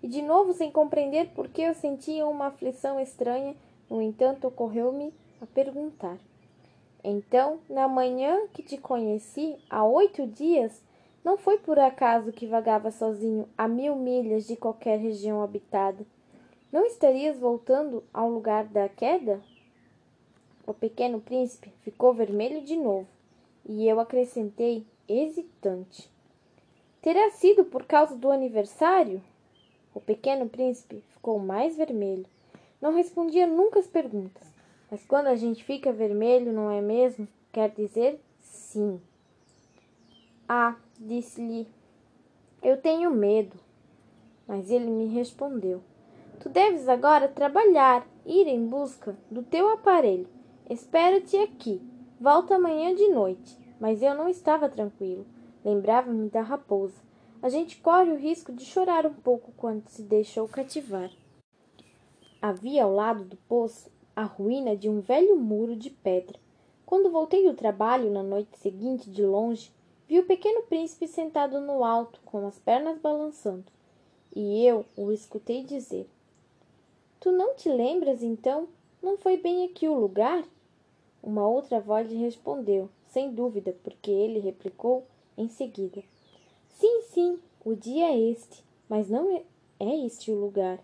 E 0.02 0.08
de 0.08 0.22
novo, 0.22 0.54
sem 0.54 0.70
compreender 0.70 1.28
por 1.34 1.46
que 1.46 1.60
eu 1.60 1.74
sentia 1.74 2.26
uma 2.26 2.46
aflição 2.46 2.98
estranha, 2.98 3.54
no 3.90 4.00
entanto, 4.00 4.48
ocorreu-me 4.48 5.12
a 5.42 5.46
perguntar: 5.46 6.16
Então, 7.04 7.58
na 7.68 7.86
manhã 7.86 8.46
que 8.54 8.62
te 8.62 8.78
conheci, 8.78 9.58
há 9.68 9.84
oito 9.84 10.26
dias, 10.26 10.82
não 11.22 11.36
foi 11.36 11.58
por 11.58 11.78
acaso 11.78 12.32
que 12.32 12.46
vagava 12.46 12.90
sozinho 12.90 13.46
a 13.58 13.68
mil 13.68 13.94
milhas 13.94 14.46
de 14.46 14.56
qualquer 14.56 14.98
região 14.98 15.42
habitada? 15.42 16.02
Não 16.76 16.84
estarias 16.84 17.38
voltando 17.38 18.04
ao 18.12 18.28
lugar 18.28 18.66
da 18.66 18.86
queda? 18.86 19.40
O 20.66 20.74
pequeno 20.74 21.22
príncipe 21.22 21.72
ficou 21.80 22.12
vermelho 22.12 22.60
de 22.60 22.76
novo, 22.76 23.08
e 23.64 23.88
eu 23.88 23.98
acrescentei, 23.98 24.86
hesitante: 25.08 26.12
Terá 27.00 27.30
sido 27.30 27.64
por 27.64 27.86
causa 27.86 28.14
do 28.14 28.30
aniversário? 28.30 29.22
O 29.94 30.02
pequeno 30.02 30.50
príncipe 30.50 31.02
ficou 31.14 31.38
mais 31.38 31.78
vermelho. 31.78 32.26
Não 32.78 32.92
respondia 32.92 33.46
nunca 33.46 33.78
as 33.78 33.86
perguntas. 33.86 34.46
Mas 34.90 35.02
quando 35.06 35.28
a 35.28 35.34
gente 35.34 35.64
fica 35.64 35.90
vermelho, 35.90 36.52
não 36.52 36.70
é 36.70 36.82
mesmo? 36.82 37.26
Quer 37.52 37.70
dizer 37.70 38.20
sim. 38.38 39.00
Ah, 40.46 40.76
disse-lhe, 41.00 41.66
eu 42.62 42.76
tenho 42.76 43.10
medo. 43.10 43.56
Mas 44.46 44.70
ele 44.70 44.90
me 44.90 45.06
respondeu: 45.06 45.82
Tu 46.40 46.48
deves 46.48 46.88
agora 46.88 47.28
trabalhar, 47.28 48.06
ir 48.24 48.46
em 48.46 48.66
busca 48.66 49.16
do 49.30 49.42
teu 49.42 49.68
aparelho. 49.70 50.28
Espero-te 50.68 51.36
aqui. 51.38 51.80
Volta 52.20 52.56
amanhã 52.56 52.94
de 52.94 53.08
noite. 53.08 53.58
Mas 53.80 54.02
eu 54.02 54.14
não 54.14 54.28
estava 54.28 54.68
tranquilo. 54.68 55.26
Lembrava-me 55.64 56.28
da 56.28 56.42
raposa. 56.42 57.00
A 57.42 57.48
gente 57.48 57.78
corre 57.78 58.10
o 58.10 58.16
risco 58.16 58.52
de 58.52 58.64
chorar 58.64 59.06
um 59.06 59.14
pouco 59.14 59.52
quando 59.56 59.88
se 59.88 60.02
deixou 60.02 60.48
cativar. 60.48 61.10
Havia 62.40 62.84
ao 62.84 62.94
lado 62.94 63.24
do 63.24 63.36
poço 63.36 63.90
a 64.14 64.24
ruína 64.24 64.76
de 64.76 64.88
um 64.88 65.00
velho 65.00 65.36
muro 65.36 65.76
de 65.76 65.90
pedra. 65.90 66.38
Quando 66.84 67.10
voltei 67.10 67.44
do 67.44 67.54
trabalho 67.54 68.10
na 68.10 68.22
noite 68.22 68.56
seguinte 68.58 69.10
de 69.10 69.24
longe, 69.24 69.72
vi 70.08 70.18
o 70.18 70.26
pequeno 70.26 70.62
príncipe 70.62 71.06
sentado 71.06 71.60
no 71.60 71.84
alto, 71.84 72.20
com 72.24 72.46
as 72.46 72.58
pernas 72.58 72.98
balançando. 72.98 73.64
E 74.34 74.64
eu 74.64 74.84
o 74.96 75.10
escutei 75.12 75.64
dizer: 75.64 76.08
Tu 77.18 77.32
não 77.32 77.54
te 77.54 77.68
lembras, 77.68 78.22
então? 78.22 78.68
Não 79.02 79.16
foi 79.16 79.36
bem 79.36 79.64
aqui 79.64 79.88
o 79.88 79.98
lugar? 79.98 80.44
Uma 81.22 81.48
outra 81.48 81.80
voz 81.80 82.10
lhe 82.10 82.16
respondeu, 82.16 82.88
sem 83.08 83.32
dúvida, 83.32 83.74
porque 83.82 84.10
ele 84.10 84.38
replicou 84.38 85.04
em 85.36 85.48
seguida: 85.48 86.02
Sim, 86.68 87.02
sim, 87.02 87.38
o 87.64 87.74
dia 87.74 88.06
é 88.10 88.18
este, 88.18 88.62
mas 88.88 89.08
não 89.08 89.34
é, 89.34 89.42
é 89.80 90.06
este 90.06 90.30
o 90.30 90.38
lugar. 90.38 90.78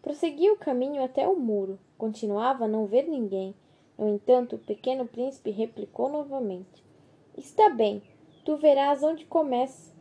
Prossegui 0.00 0.50
o 0.50 0.56
caminho 0.56 1.04
até 1.04 1.28
o 1.28 1.38
muro. 1.38 1.78
Continuava 1.96 2.64
a 2.64 2.68
não 2.68 2.86
ver 2.86 3.08
ninguém. 3.08 3.54
No 3.96 4.08
entanto, 4.08 4.56
o 4.56 4.58
pequeno 4.58 5.06
príncipe 5.06 5.50
replicou 5.50 6.08
novamente: 6.08 6.82
Está 7.36 7.68
bem, 7.68 8.02
tu 8.44 8.56
verás 8.56 9.02
onde 9.02 9.24
começa. 9.26 9.92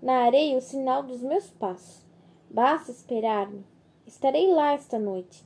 Na 0.00 0.24
areia 0.24 0.56
o 0.56 0.62
sinal 0.62 1.02
dos 1.02 1.20
meus 1.20 1.50
passos. 1.50 2.02
Basta 2.48 2.90
esperar-me. 2.90 3.62
Estarei 4.10 4.52
lá 4.52 4.72
esta 4.72 4.98
noite. 4.98 5.44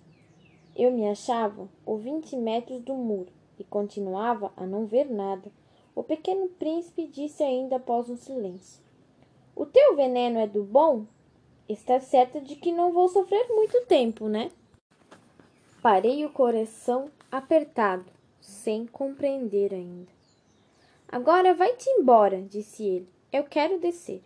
Eu 0.74 0.90
me 0.90 1.06
achava 1.06 1.68
a 1.86 1.94
vinte 1.96 2.34
metros 2.34 2.80
do 2.80 2.94
muro 2.94 3.30
e 3.58 3.62
continuava 3.62 4.54
a 4.56 4.64
não 4.64 4.86
ver 4.86 5.04
nada. 5.04 5.52
O 5.94 6.02
pequeno 6.02 6.48
príncipe 6.48 7.06
disse 7.06 7.42
ainda 7.42 7.76
após 7.76 8.08
um 8.08 8.16
silêncio: 8.16 8.82
O 9.54 9.66
teu 9.66 9.94
veneno 9.94 10.38
é 10.38 10.46
do 10.46 10.64
bom? 10.64 11.04
Está 11.68 12.00
certa 12.00 12.40
de 12.40 12.56
que 12.56 12.72
não 12.72 12.90
vou 12.90 13.06
sofrer 13.06 13.46
muito 13.50 13.84
tempo, 13.84 14.28
né? 14.28 14.50
Parei 15.82 16.24
o 16.24 16.32
coração 16.32 17.10
apertado, 17.30 18.06
sem 18.40 18.86
compreender 18.86 19.74
ainda. 19.74 20.10
Agora 21.06 21.52
vai-te 21.52 21.90
embora, 21.90 22.40
disse 22.40 22.82
ele. 22.82 23.08
Eu 23.30 23.44
quero 23.44 23.78
descer. 23.78 24.22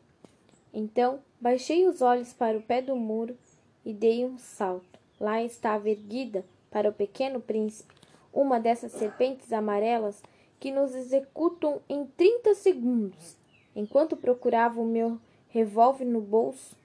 Então 0.73 1.19
baixei 1.41 1.89
os 1.89 2.01
olhos 2.01 2.33
para 2.33 2.57
o 2.57 2.63
pé 2.63 2.81
do 2.81 2.95
muro 2.95 3.37
e 3.85 3.93
dei 3.93 4.25
um 4.25 4.39
salto. 4.39 4.99
Lá 5.21 5.43
estava 5.43 5.89
erguida, 5.89 6.45
para 6.71 6.91
o 6.91 6.93
pequeno 6.93 7.41
príncipe, 7.41 7.95
uma 8.33 8.61
dessas 8.61 8.93
serpentes 8.93 9.53
amarelas 9.53 10.23
que 10.61 10.71
nos 10.71 10.95
executam 10.95 11.81
em 11.89 12.07
trinta 12.07 12.55
segundos. 12.55 13.37
Enquanto 13.75 14.17
procurava 14.17 14.81
o 14.81 14.87
meu 14.87 15.19
revólver 15.49 16.05
no 16.05 16.21
bolso, 16.21 16.77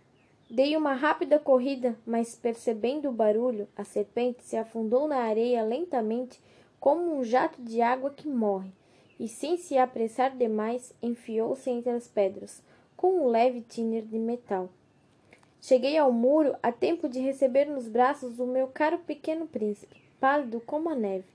dei 0.50 0.78
uma 0.78 0.94
rápida 0.94 1.40
corrida, 1.40 1.98
mas 2.06 2.36
percebendo 2.36 3.10
o 3.10 3.14
barulho, 3.14 3.68
a 3.76 3.84
serpente 3.84 4.44
se 4.44 4.56
afundou 4.56 5.08
na 5.08 5.18
areia 5.18 5.64
lentamente, 5.64 6.40
como 6.80 7.18
um 7.18 7.24
jato 7.24 7.62
de 7.62 7.82
água 7.82 8.10
que 8.12 8.28
morre, 8.28 8.72
e 9.20 9.28
sem 9.28 9.58
se 9.58 9.78
apressar 9.78 10.36
demais, 10.36 10.94
enfiou-se 11.02 11.70
entre 11.70 11.92
as 11.92 12.08
pedras, 12.08 12.62
com 12.96 13.22
um 13.22 13.28
leve 13.28 13.62
tiner 13.62 14.04
de 14.04 14.20
metal. 14.20 14.70
Cheguei 15.64 15.98
ao 15.98 16.12
muro 16.12 16.56
a 16.62 16.72
tempo 16.74 17.08
de 17.08 17.22
receber 17.22 17.66
nos 17.66 17.88
braços 17.88 18.38
o 18.38 18.46
meu 18.46 18.68
caro 18.68 19.00
pequeno 19.00 19.48
príncipe, 19.48 19.96
pálido 20.20 20.60
como 20.60 20.90
a 20.90 20.96
neve. 20.96 21.26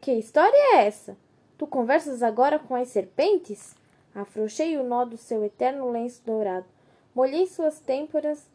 Que 0.00 0.12
história 0.12 0.56
é 0.56 0.86
essa? 0.86 1.16
Tu 1.58 1.66
conversas 1.66 2.22
agora 2.22 2.58
com 2.58 2.76
as 2.76 2.86
serpentes? 2.86 3.74
Afrouxei 4.14 4.78
o 4.78 4.84
nó 4.84 5.04
do 5.04 5.16
seu 5.16 5.44
eterno 5.44 5.90
lenço 5.90 6.22
dourado, 6.24 6.66
molhei 7.12 7.46
suas 7.46 7.80
têmporas 7.80 8.46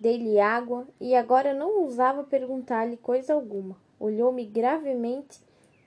Dei-lhe 0.00 0.38
água 0.38 0.86
e 1.00 1.16
agora 1.16 1.52
não 1.52 1.80
ousava 1.80 2.22
perguntar-lhe 2.22 2.96
coisa 2.96 3.34
alguma. 3.34 3.76
Olhou-me 3.98 4.44
gravemente 4.44 5.40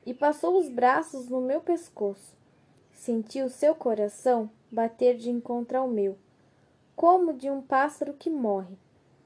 e 0.06 0.14
passou 0.14 0.60
os 0.60 0.68
braços 0.68 1.30
no 1.30 1.40
meu 1.40 1.62
pescoço. 1.62 2.36
Senti 2.92 3.42
o 3.42 3.50
seu 3.50 3.74
coração 3.74 4.50
bater 4.70 5.16
de 5.16 5.30
encontro 5.30 5.78
ao 5.78 5.88
meu, 5.88 6.18
como 7.02 7.34
de 7.34 7.50
um 7.50 7.64
pássaro 7.64 8.14
que 8.14 8.30
morre, 8.30 8.78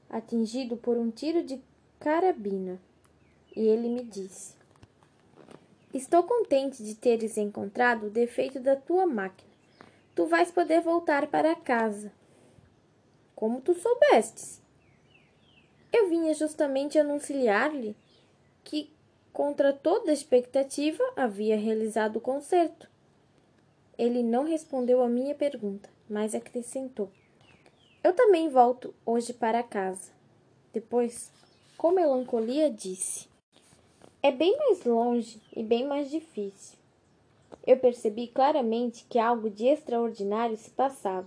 atingido 0.08 0.78
por 0.78 0.96
um 0.96 1.10
tiro 1.10 1.42
de 1.42 1.60
carabina. 2.00 2.80
E 3.54 3.60
ele 3.60 3.90
me 3.90 4.02
disse: 4.02 4.56
Estou 5.92 6.22
contente 6.22 6.82
de 6.82 6.94
teres 6.94 7.36
encontrado 7.36 8.06
o 8.06 8.10
defeito 8.10 8.58
da 8.60 8.76
tua 8.76 9.04
máquina. 9.04 9.50
Tu 10.14 10.24
vais 10.24 10.50
poder 10.50 10.80
voltar 10.80 11.26
para 11.26 11.54
casa. 11.54 12.10
Como 13.34 13.60
tu 13.60 13.74
soubestes? 13.74 14.62
Eu 15.92 16.08
vinha 16.08 16.32
justamente 16.32 16.98
anunciar-lhe 16.98 17.94
que, 18.64 18.90
contra 19.34 19.74
toda 19.74 20.14
expectativa, 20.14 21.04
havia 21.14 21.58
realizado 21.58 22.16
o 22.16 22.22
concerto. 22.22 22.88
Ele 23.98 24.22
não 24.22 24.44
respondeu 24.44 25.02
à 25.02 25.08
minha 25.10 25.34
pergunta, 25.34 25.90
mas 26.08 26.34
acrescentou: 26.34 27.10
Eu 28.06 28.12
também 28.12 28.48
volto 28.48 28.94
hoje 29.04 29.32
para 29.32 29.64
casa. 29.64 30.12
Depois, 30.72 31.32
com 31.76 31.90
melancolia, 31.90 32.70
disse: 32.70 33.26
É 34.22 34.30
bem 34.30 34.56
mais 34.56 34.84
longe 34.84 35.42
e 35.56 35.64
bem 35.64 35.84
mais 35.84 36.08
difícil. 36.08 36.78
Eu 37.66 37.76
percebi 37.78 38.28
claramente 38.28 39.04
que 39.08 39.18
algo 39.18 39.50
de 39.50 39.66
extraordinário 39.66 40.56
se 40.56 40.70
passava. 40.70 41.26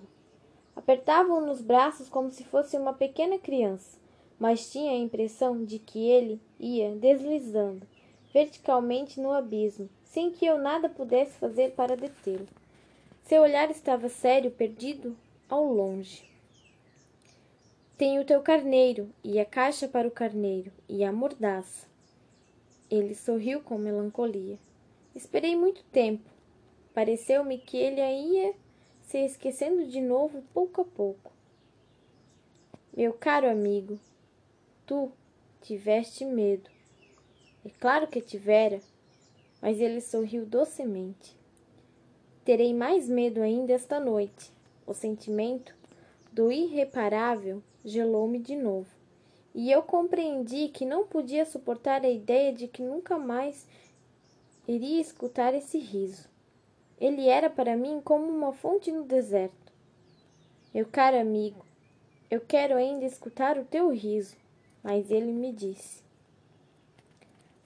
Apertavam 0.73 1.45
nos 1.45 1.59
braços 1.59 2.07
como 2.07 2.31
se 2.31 2.45
fosse 2.45 2.77
uma 2.77 2.93
pequena 2.93 3.37
criança 3.37 3.99
mas 4.39 4.71
tinha 4.71 4.93
a 4.93 4.97
impressão 4.97 5.65
de 5.65 5.79
que 5.79 6.09
ele 6.09 6.39
ia 6.57 6.95
deslizando 6.95 7.85
verticalmente 8.33 9.19
no 9.19 9.33
abismo, 9.33 9.89
sem 10.05 10.31
que 10.31 10.45
eu 10.45 10.57
nada 10.57 10.87
pudesse 10.87 11.37
fazer 11.39 11.71
para 11.71 11.97
detê-lo. 11.97 12.47
Seu 13.23 13.41
olhar 13.41 13.69
estava 13.69 14.07
sério, 14.07 14.49
perdido 14.49 15.17
ao 15.49 15.65
longe. 15.65 16.28
Tenho 17.99 18.21
o 18.21 18.25
teu 18.25 18.41
carneiro, 18.41 19.13
e 19.21 19.41
a 19.41 19.45
caixa 19.45 19.85
para 19.85 20.07
o 20.07 20.11
carneiro, 20.11 20.71
e 20.87 21.03
a 21.03 21.11
mordaça. 21.11 21.85
Ele 22.89 23.13
sorriu 23.13 23.59
com 23.59 23.77
melancolia. 23.77 24.57
Esperei 25.13 25.53
muito 25.53 25.83
tempo. 25.91 26.23
Pareceu-me 26.93 27.57
que 27.57 27.75
ele 27.75 27.99
ia 27.99 28.53
se 29.01 29.17
esquecendo 29.17 29.85
de 29.85 29.99
novo 29.99 30.41
pouco 30.53 30.79
a 30.79 30.85
pouco. 30.85 31.33
Meu 32.95 33.11
caro 33.11 33.49
amigo, 33.49 33.99
tu 34.85 35.11
tiveste 35.61 36.23
medo. 36.23 36.69
É 37.65 37.69
claro 37.81 38.07
que 38.07 38.21
tivera, 38.21 38.79
mas 39.61 39.81
ele 39.81 39.99
sorriu 39.99 40.45
docemente. 40.45 41.35
Terei 42.45 42.73
mais 42.73 43.09
medo 43.09 43.41
ainda 43.41 43.73
esta 43.73 43.99
noite. 43.99 44.53
O 44.87 44.93
sentimento 44.93 45.75
do 46.31 46.49
irreparável 46.49 47.61
gelou-me 47.83 48.39
de 48.39 48.55
novo, 48.55 48.87
e 49.53 49.71
eu 49.71 49.81
compreendi 49.81 50.69
que 50.69 50.85
não 50.85 51.05
podia 51.05 51.45
suportar 51.45 52.03
a 52.03 52.09
ideia 52.09 52.53
de 52.53 52.67
que 52.67 52.81
nunca 52.81 53.17
mais 53.17 53.67
iria 54.67 55.01
escutar 55.01 55.53
esse 55.53 55.77
riso. 55.79 56.27
Ele 56.99 57.27
era 57.27 57.49
para 57.49 57.77
mim 57.77 58.01
como 58.03 58.25
uma 58.25 58.53
fonte 58.53 58.91
no 58.91 59.03
deserto. 59.03 59.73
Meu 60.73 60.85
caro 60.85 61.19
amigo, 61.19 61.65
eu 62.29 62.41
quero 62.41 62.75
ainda 62.75 63.05
escutar 63.05 63.57
o 63.57 63.65
teu 63.65 63.89
riso 63.89 64.35
mas 64.83 65.11
ele 65.11 65.31
me 65.31 65.51
disse: 65.51 66.03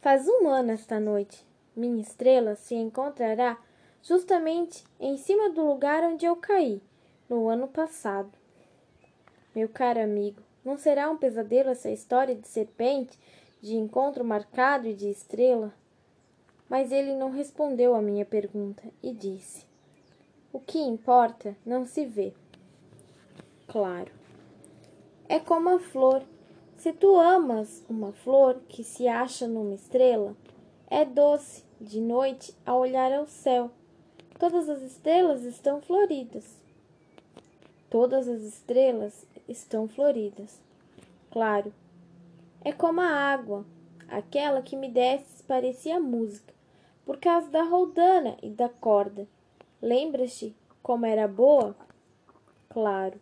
Faz 0.01 0.27
um 0.27 0.47
ano 0.47 0.71
esta 0.71 0.99
noite. 0.99 1.45
Minha 1.75 2.01
estrela 2.01 2.55
se 2.55 2.75
encontrará 2.75 3.57
justamente 4.01 4.83
em 4.99 5.17
cima 5.17 5.49
do 5.49 5.65
lugar 5.65 6.03
onde 6.03 6.25
eu 6.25 6.35
caí 6.35 6.81
no 7.29 7.47
ano 7.47 7.67
passado. 7.67 8.31
Meu 9.55 9.69
caro 9.69 10.01
amigo, 10.01 10.41
não 10.63 10.77
será 10.77 11.09
um 11.09 11.17
pesadelo 11.17 11.69
essa 11.69 11.89
história 11.89 12.35
de 12.35 12.47
serpente, 12.47 13.17
de 13.61 13.75
encontro 13.75 14.23
marcado 14.23 14.87
e 14.87 14.93
de 14.93 15.09
estrela? 15.09 15.73
Mas 16.69 16.91
ele 16.91 17.13
não 17.13 17.31
respondeu 17.31 17.95
à 17.95 18.01
minha 18.01 18.25
pergunta 18.25 18.83
e 19.01 19.11
disse: 19.11 19.65
O 20.51 20.59
que 20.59 20.79
importa 20.79 21.55
não 21.65 21.85
se 21.85 22.05
vê. 22.05 22.33
Claro. 23.67 24.11
É 25.29 25.39
como 25.39 25.69
a 25.69 25.79
flor 25.79 26.23
se 26.83 26.91
tu 26.91 27.17
amas 27.17 27.81
uma 27.89 28.11
flor 28.11 28.59
que 28.67 28.83
se 28.83 29.07
acha 29.07 29.47
numa 29.47 29.73
estrela, 29.73 30.35
é 30.89 31.05
doce 31.05 31.63
de 31.79 32.01
noite 32.01 32.53
a 32.65 32.75
olhar 32.75 33.09
ao 33.13 33.25
céu. 33.25 33.71
Todas 34.37 34.67
as 34.67 34.81
estrelas 34.81 35.45
estão 35.45 35.81
floridas. 35.81 36.61
Todas 37.93 38.27
as 38.27 38.41
estrelas 38.41 39.23
estão 39.47 39.87
floridas. 39.87 40.59
Claro. 41.29 41.71
É 42.65 42.71
como 42.73 42.99
a 42.99 43.05
água, 43.05 43.63
aquela 44.07 44.63
que 44.63 44.75
me 44.75 44.89
desses 44.89 45.43
parecia 45.43 45.99
música, 45.99 46.51
por 47.05 47.17
causa 47.19 47.51
da 47.51 47.61
roldana 47.61 48.35
e 48.41 48.49
da 48.49 48.67
corda. 48.67 49.27
Lembras-te 49.79 50.55
como 50.81 51.05
era 51.05 51.27
boa? 51.27 51.75
Claro. 52.67 53.21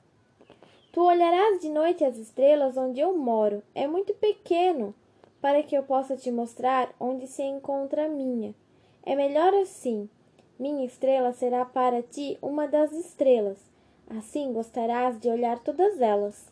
Tu 0.93 1.01
olharás 1.01 1.59
de 1.59 1.67
noite 1.67 2.05
as 2.05 2.15
estrelas 2.15 2.77
onde 2.77 3.01
eu 3.01 3.17
moro. 3.17 3.61
É 3.75 3.85
muito 3.87 4.13
pequeno 4.13 4.95
para 5.41 5.63
que 5.63 5.75
eu 5.75 5.83
possa 5.83 6.15
te 6.15 6.31
mostrar 6.31 6.95
onde 6.97 7.27
se 7.27 7.43
encontra 7.43 8.05
a 8.05 8.09
minha. 8.09 8.55
É 9.03 9.17
melhor 9.17 9.53
assim. 9.53 10.09
Minha 10.57 10.85
estrela 10.85 11.33
será 11.33 11.65
para 11.65 12.01
ti 12.01 12.37
uma 12.41 12.69
das 12.69 12.93
estrelas. 12.93 13.70
Assim 14.17 14.51
gostarás 14.51 15.17
de 15.17 15.29
olhar 15.29 15.59
todas 15.59 16.01
elas. 16.01 16.51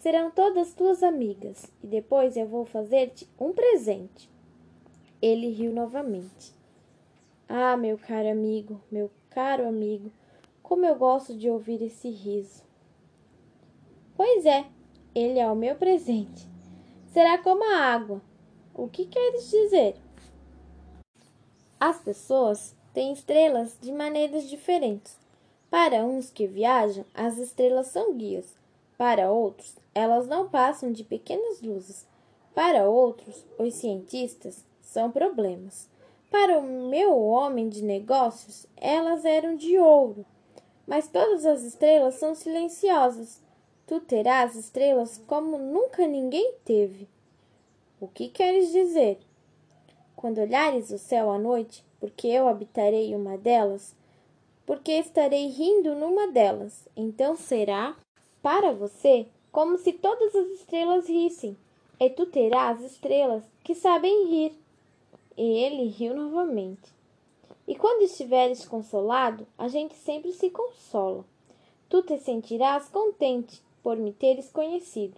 Serão 0.00 0.30
todas 0.30 0.74
tuas 0.74 1.02
amigas, 1.02 1.72
e 1.82 1.86
depois 1.86 2.36
eu 2.36 2.46
vou 2.46 2.66
fazer-te 2.66 3.26
um 3.40 3.54
presente. 3.54 4.28
Ele 5.20 5.48
riu 5.48 5.72
novamente. 5.72 6.54
Ah, 7.48 7.74
meu 7.74 7.96
caro 7.96 8.30
amigo, 8.30 8.82
meu 8.92 9.10
caro 9.30 9.66
amigo, 9.66 10.12
como 10.62 10.84
eu 10.84 10.94
gosto 10.94 11.34
de 11.34 11.48
ouvir 11.48 11.80
esse 11.80 12.10
riso. 12.10 12.62
Pois 14.14 14.44
é, 14.44 14.66
ele 15.14 15.38
é 15.38 15.50
o 15.50 15.56
meu 15.56 15.76
presente. 15.76 16.46
Será 17.06 17.38
como 17.38 17.64
a 17.64 17.78
água. 17.78 18.20
O 18.74 18.88
que 18.88 19.06
queres 19.06 19.50
dizer? 19.50 19.96
As 21.78 21.98
pessoas 22.02 22.76
têm 22.92 23.14
estrelas 23.14 23.78
de 23.80 23.90
maneiras 23.90 24.48
diferentes. 24.50 25.19
Para 25.70 26.04
uns 26.04 26.30
que 26.30 26.46
viajam, 26.46 27.04
as 27.14 27.38
estrelas 27.38 27.86
são 27.86 28.14
guias. 28.14 28.54
Para 28.98 29.30
outros, 29.30 29.76
elas 29.94 30.26
não 30.26 30.48
passam 30.48 30.92
de 30.92 31.04
pequenas 31.04 31.62
luzes. 31.62 32.06
Para 32.54 32.88
outros, 32.88 33.44
os 33.58 33.74
cientistas 33.74 34.64
são 34.82 35.10
problemas. 35.10 35.88
Para 36.30 36.58
o 36.58 36.62
meu 36.62 37.16
homem 37.16 37.68
de 37.68 37.82
negócios, 37.82 38.66
elas 38.76 39.24
eram 39.24 39.56
de 39.56 39.78
ouro. 39.78 40.26
Mas 40.86 41.08
todas 41.08 41.46
as 41.46 41.62
estrelas 41.62 42.16
são 42.16 42.34
silenciosas 42.34 43.40
Tu 43.90 43.98
terás 43.98 44.54
estrelas 44.54 45.20
como 45.26 45.58
nunca 45.58 46.06
ninguém 46.06 46.54
teve. 46.64 47.08
O 48.00 48.06
que 48.06 48.28
queres 48.28 48.70
dizer? 48.70 49.18
Quando 50.14 50.40
olhares 50.40 50.92
o 50.92 50.98
céu 50.98 51.28
à 51.28 51.36
noite, 51.36 51.84
porque 51.98 52.28
eu 52.28 52.46
habitarei 52.46 53.16
uma 53.16 53.36
delas, 53.36 53.92
porque 54.66 54.92
estarei 54.92 55.48
rindo 55.48 55.94
numa 55.94 56.28
delas, 56.28 56.88
então 56.96 57.36
será 57.36 57.96
para 58.42 58.72
você 58.72 59.26
como 59.50 59.76
se 59.76 59.92
todas 59.92 60.34
as 60.34 60.48
estrelas 60.50 61.08
rissem, 61.08 61.56
e 61.98 62.08
tu 62.08 62.26
terás 62.26 62.80
estrelas 62.82 63.44
que 63.64 63.74
sabem 63.74 64.26
rir. 64.28 64.52
E 65.36 65.42
ele 65.42 65.88
riu 65.88 66.14
novamente. 66.14 66.92
E 67.66 67.74
quando 67.74 68.02
estiveres 68.02 68.66
consolado, 68.66 69.46
a 69.58 69.68
gente 69.68 69.94
sempre 69.94 70.32
se 70.32 70.50
consola. 70.50 71.24
Tu 71.88 72.02
te 72.02 72.18
sentirás 72.18 72.88
contente 72.88 73.62
por 73.82 73.96
me 73.96 74.12
teres 74.12 74.50
conhecido. 74.50 75.16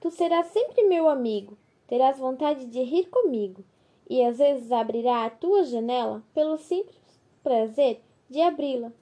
Tu 0.00 0.10
serás 0.10 0.48
sempre 0.48 0.82
meu 0.84 1.08
amigo, 1.08 1.56
terás 1.86 2.18
vontade 2.18 2.66
de 2.66 2.82
rir 2.82 3.06
comigo, 3.06 3.64
e 4.08 4.22
às 4.22 4.38
vezes 4.38 4.70
abrirá 4.70 5.24
a 5.24 5.30
tua 5.30 5.64
janela 5.64 6.22
pelo 6.34 6.58
simples 6.58 7.00
prazer 7.42 8.00
de 8.34 8.42
abri-la. 8.42 8.92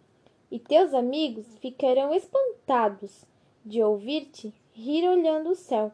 E 0.50 0.58
teus 0.58 0.92
amigos 0.92 1.46
ficarão 1.58 2.14
espantados 2.14 3.24
de 3.64 3.82
ouvir-te 3.82 4.52
rir 4.74 5.08
olhando 5.08 5.50
o 5.50 5.56
céu. 5.56 5.90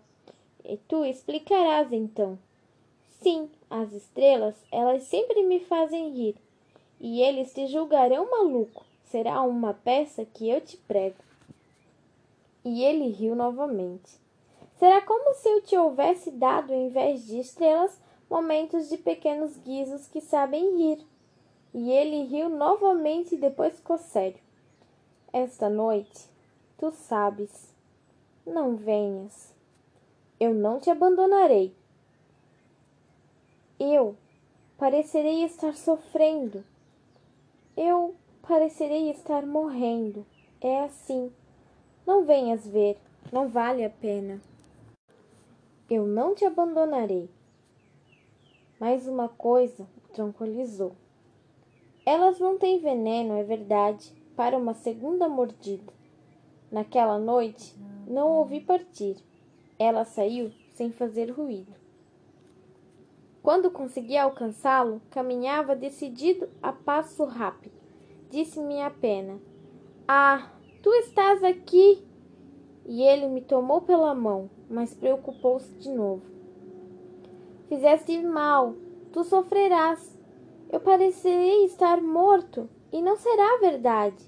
E 0.64 0.77
tu 0.77 1.05
explicarás 1.05 1.92
então: 1.92 2.37
Sim, 3.20 3.48
as 3.70 3.92
estrelas, 3.92 4.57
elas 4.72 5.05
sempre 5.05 5.44
me 5.44 5.61
fazem 5.61 6.11
rir. 6.11 6.35
E 7.01 7.22
eles 7.22 7.55
te 7.55 7.68
julgarão 7.68 8.29
maluco. 8.29 8.85
Será 9.05 9.40
uma 9.42 9.72
peça 9.72 10.24
que 10.24 10.51
eu 10.51 10.61
te 10.61 10.77
prego. 10.77 11.22
E 12.64 12.83
ele 12.83 13.07
riu 13.07 13.37
novamente. 13.37 14.18
Será 14.79 15.01
como 15.01 15.33
se 15.35 15.48
eu 15.48 15.62
te 15.62 15.77
houvesse 15.77 16.33
dado, 16.33 16.74
em 16.74 16.88
vez 16.88 17.24
de 17.24 17.38
estrelas, 17.38 18.01
momentos 18.29 18.88
de 18.88 18.96
pequenos 18.96 19.57
guizos 19.59 20.09
que 20.09 20.20
sabem 20.20 20.77
rir. 20.77 21.07
E 21.74 21.90
ele 21.90 22.24
riu 22.24 22.48
novamente 22.48 23.35
e 23.35 23.38
depois 23.38 23.76
ficou 23.76 23.98
sério. 23.98 24.40
Esta 25.33 25.68
noite, 25.68 26.28
tu 26.78 26.90
sabes, 26.90 27.74
não 28.46 28.76
venhas. 28.76 29.54
Eu 30.40 30.54
não 30.54 30.81
te 30.81 30.90
abandonarei. 30.90 31.74
Eu 33.78 34.16
parecerei 34.78 35.44
estar 35.44 35.74
sofrendo. 35.74 36.64
Eu 37.76 38.14
parecerei 38.42 39.11
estar 39.11 39.46
morrendo. 39.46 40.24
É 40.61 40.85
assim. 40.85 41.33
Não 42.07 42.24
venhas 42.24 42.66
ver, 42.66 42.98
não 43.31 43.48
vale 43.48 43.85
a 43.85 43.90
pena. 43.90 44.40
Eu 45.90 46.07
não 46.07 46.35
te 46.35 46.44
abandonarei. 46.44 47.28
Mais 48.81 49.07
uma 49.07 49.28
coisa 49.28 49.83
o 49.83 50.12
tranquilizou. 50.12 50.92
Elas 52.10 52.40
não 52.40 52.56
têm 52.56 52.78
veneno, 52.78 53.34
é 53.34 53.42
verdade, 53.42 54.14
para 54.34 54.56
uma 54.56 54.72
segunda 54.72 55.28
mordida. 55.28 55.92
Naquela 56.72 57.18
noite, 57.18 57.76
não 58.06 58.38
ouvi 58.38 58.60
partir. 58.60 59.18
Ela 59.78 60.06
saiu 60.06 60.50
sem 60.70 60.90
fazer 60.90 61.30
ruído. 61.30 61.74
Quando 63.42 63.70
consegui 63.70 64.16
alcançá-lo, 64.16 65.02
caminhava 65.10 65.76
decidido 65.76 66.48
a 66.62 66.72
passo 66.72 67.26
rápido. 67.26 67.78
Disse-me 68.30 68.80
a 68.80 68.88
pena: 68.88 69.38
Ah, 70.08 70.50
tu 70.82 70.90
estás 70.94 71.44
aqui! 71.44 72.02
E 72.86 73.02
ele 73.02 73.26
me 73.28 73.42
tomou 73.42 73.82
pela 73.82 74.14
mão, 74.14 74.48
mas 74.70 74.94
preocupou-se 74.94 75.74
de 75.74 75.90
novo. 75.90 76.22
Fizeste 77.68 78.22
mal, 78.22 78.74
tu 79.12 79.22
sofrerás. 79.24 80.07
Eu 80.70 80.81
parecerei 80.81 81.64
estar 81.64 82.02
morto, 82.02 82.68
e 82.92 83.00
não 83.00 83.16
será 83.16 83.57
verdade. 83.59 84.22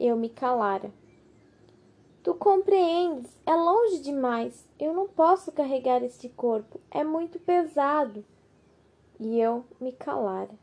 Eu 0.00 0.16
me 0.16 0.30
calara. 0.30 0.90
Tu 2.22 2.32
compreendes, 2.34 3.36
é 3.44 3.54
longe 3.54 4.00
demais. 4.00 4.66
Eu 4.78 4.94
não 4.94 5.08
posso 5.08 5.52
carregar 5.52 6.02
este 6.02 6.28
corpo, 6.28 6.80
é 6.90 7.04
muito 7.04 7.38
pesado. 7.38 8.24
E 9.20 9.38
eu 9.38 9.64
me 9.80 9.92
calara. 9.92 10.58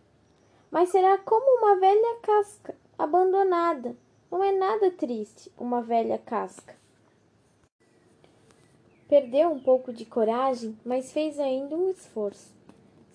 Mas 0.72 0.90
será 0.90 1.18
como 1.18 1.60
uma 1.60 1.76
velha 1.76 2.18
casca 2.22 2.76
abandonada. 2.98 3.96
Não 4.32 4.44
é 4.44 4.52
nada 4.52 4.92
triste, 4.92 5.52
uma 5.58 5.82
velha 5.82 6.18
casca. 6.18 6.76
Perdeu 9.08 9.50
um 9.50 9.60
pouco 9.60 9.92
de 9.94 10.06
coragem, 10.06 10.78
mas 10.86 11.12
fez 11.12 11.40
ainda 11.40 11.76
um 11.76 11.90
esforço. 11.90 12.59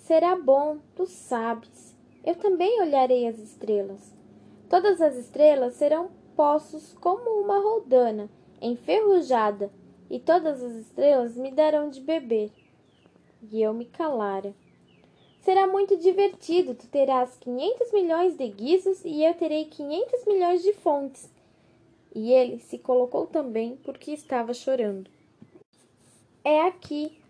Será 0.05 0.37
bom, 0.37 0.81
tu 0.95 1.07
sabes. 1.07 1.97
Eu 2.23 2.35
também 2.35 2.79
olharei 2.83 3.27
as 3.27 3.38
estrelas. 3.38 4.14
Todas 4.69 5.01
as 5.01 5.17
estrelas 5.17 5.77
serão 5.77 6.11
poços 6.37 6.93
como 7.01 7.40
uma 7.40 7.59
roldana, 7.59 8.29
enferrujada, 8.61 9.73
e 10.11 10.21
todas 10.21 10.62
as 10.62 10.73
estrelas 10.73 11.38
me 11.38 11.51
darão 11.51 11.88
de 11.88 12.03
beber. 12.03 12.51
E 13.51 13.62
eu 13.62 13.73
me 13.73 13.87
calara. 13.87 14.55
Será 15.40 15.67
muito 15.67 15.97
divertido, 15.97 16.75
tu 16.75 16.87
terás 16.87 17.38
quinhentos 17.38 17.90
milhões 17.90 18.37
de 18.37 18.47
guizos 18.47 19.03
e 19.07 19.25
eu 19.25 19.33
terei 19.33 19.64
quinhentos 19.64 20.27
milhões 20.27 20.62
de 20.62 20.75
fontes. 20.75 21.33
E 22.14 22.31
ele 22.31 22.59
se 22.59 22.77
colocou 22.77 23.27
também 23.27 23.77
porque 23.77 24.11
estava 24.11 24.53
chorando. 24.53 25.11
É 26.45 26.61
aqui. 26.61 27.24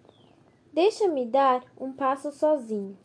Deixa-me 0.74 1.24
dar 1.24 1.64
um 1.80 1.92
passo 1.92 2.32
sozinho. 2.32 2.98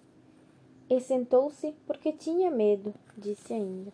E 0.89 0.99
sentou-se 0.99 1.71
porque 1.85 2.11
tinha 2.11 2.49
medo, 2.49 2.91
disse 3.15 3.53
ainda. 3.53 3.93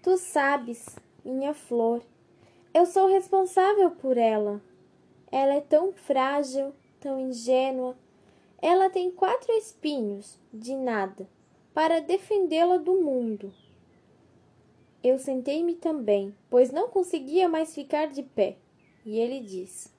Tu 0.00 0.16
sabes, 0.16 0.86
minha 1.24 1.52
flor, 1.54 2.00
eu 2.72 2.86
sou 2.86 3.08
responsável 3.08 3.90
por 3.90 4.16
ela. 4.16 4.62
Ela 5.32 5.54
é 5.54 5.60
tão 5.60 5.92
frágil, 5.92 6.72
tão 7.00 7.18
ingênua. 7.18 7.96
Ela 8.60 8.88
tem 8.88 9.10
quatro 9.10 9.50
espinhos, 9.54 10.38
de 10.54 10.76
nada, 10.76 11.28
para 11.74 12.00
defendê-la 12.00 12.76
do 12.76 12.94
mundo. 12.94 13.52
Eu 15.02 15.18
sentei-me 15.18 15.74
também, 15.74 16.32
pois 16.48 16.70
não 16.70 16.88
conseguia 16.88 17.48
mais 17.48 17.74
ficar 17.74 18.06
de 18.06 18.22
pé, 18.22 18.56
e 19.04 19.18
ele 19.18 19.40
disse: 19.40 19.90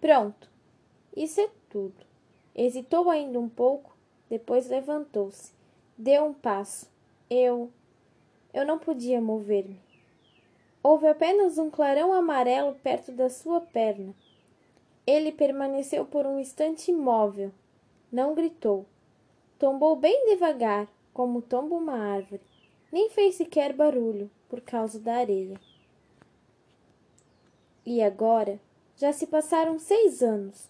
Pronto, 0.00 0.50
isso 1.16 1.40
é 1.40 1.48
tudo. 1.72 2.04
Hesitou 2.54 3.08
ainda 3.08 3.40
um 3.40 3.48
pouco, 3.48 3.96
depois 4.28 4.68
levantou-se. 4.68 5.52
Deu 5.96 6.26
um 6.26 6.34
passo. 6.34 6.90
Eu. 7.30 7.70
Eu 8.52 8.66
não 8.66 8.78
podia 8.78 9.20
mover-me. 9.20 9.80
Houve 10.82 11.06
apenas 11.06 11.56
um 11.56 11.70
clarão 11.70 12.12
amarelo 12.12 12.74
perto 12.82 13.10
da 13.10 13.30
sua 13.30 13.60
perna. 13.62 14.14
Ele 15.06 15.32
permaneceu 15.32 16.04
por 16.04 16.26
um 16.26 16.38
instante 16.38 16.90
imóvel. 16.90 17.50
Não 18.10 18.34
gritou. 18.34 18.84
Tombou 19.58 19.96
bem 19.96 20.26
devagar, 20.26 20.86
como 21.14 21.40
tomba 21.40 21.74
uma 21.74 21.96
árvore. 21.96 22.42
Nem 22.92 23.08
fez 23.08 23.36
sequer 23.36 23.72
barulho, 23.72 24.30
por 24.48 24.60
causa 24.60 25.00
da 25.00 25.14
areia. 25.14 25.58
E 27.86 28.02
agora 28.02 28.60
já 28.96 29.12
se 29.12 29.26
passaram 29.26 29.78
seis 29.78 30.22
anos. 30.22 30.68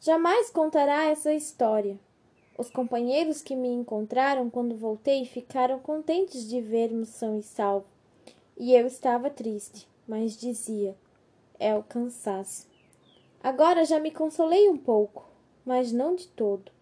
Jamais 0.00 0.50
contará 0.50 1.06
essa 1.06 1.32
história. 1.32 1.98
Os 2.58 2.70
companheiros 2.70 3.42
que 3.42 3.56
me 3.56 3.68
encontraram 3.68 4.48
quando 4.48 4.76
voltei 4.76 5.24
ficaram 5.24 5.78
contentes 5.78 6.48
de 6.48 6.60
ver-me 6.60 7.04
são 7.04 7.38
e 7.38 7.42
salvo. 7.42 7.86
E 8.56 8.74
eu 8.74 8.86
estava 8.86 9.28
triste, 9.28 9.88
mas 10.06 10.36
dizia: 10.36 10.96
é 11.58 11.74
o 11.74 11.82
cansaço. 11.82 12.66
Agora 13.42 13.84
já 13.84 14.00
me 14.00 14.10
consolei 14.10 14.68
um 14.68 14.76
pouco, 14.76 15.28
mas 15.64 15.92
não 15.92 16.14
de 16.14 16.28
todo. 16.28 16.72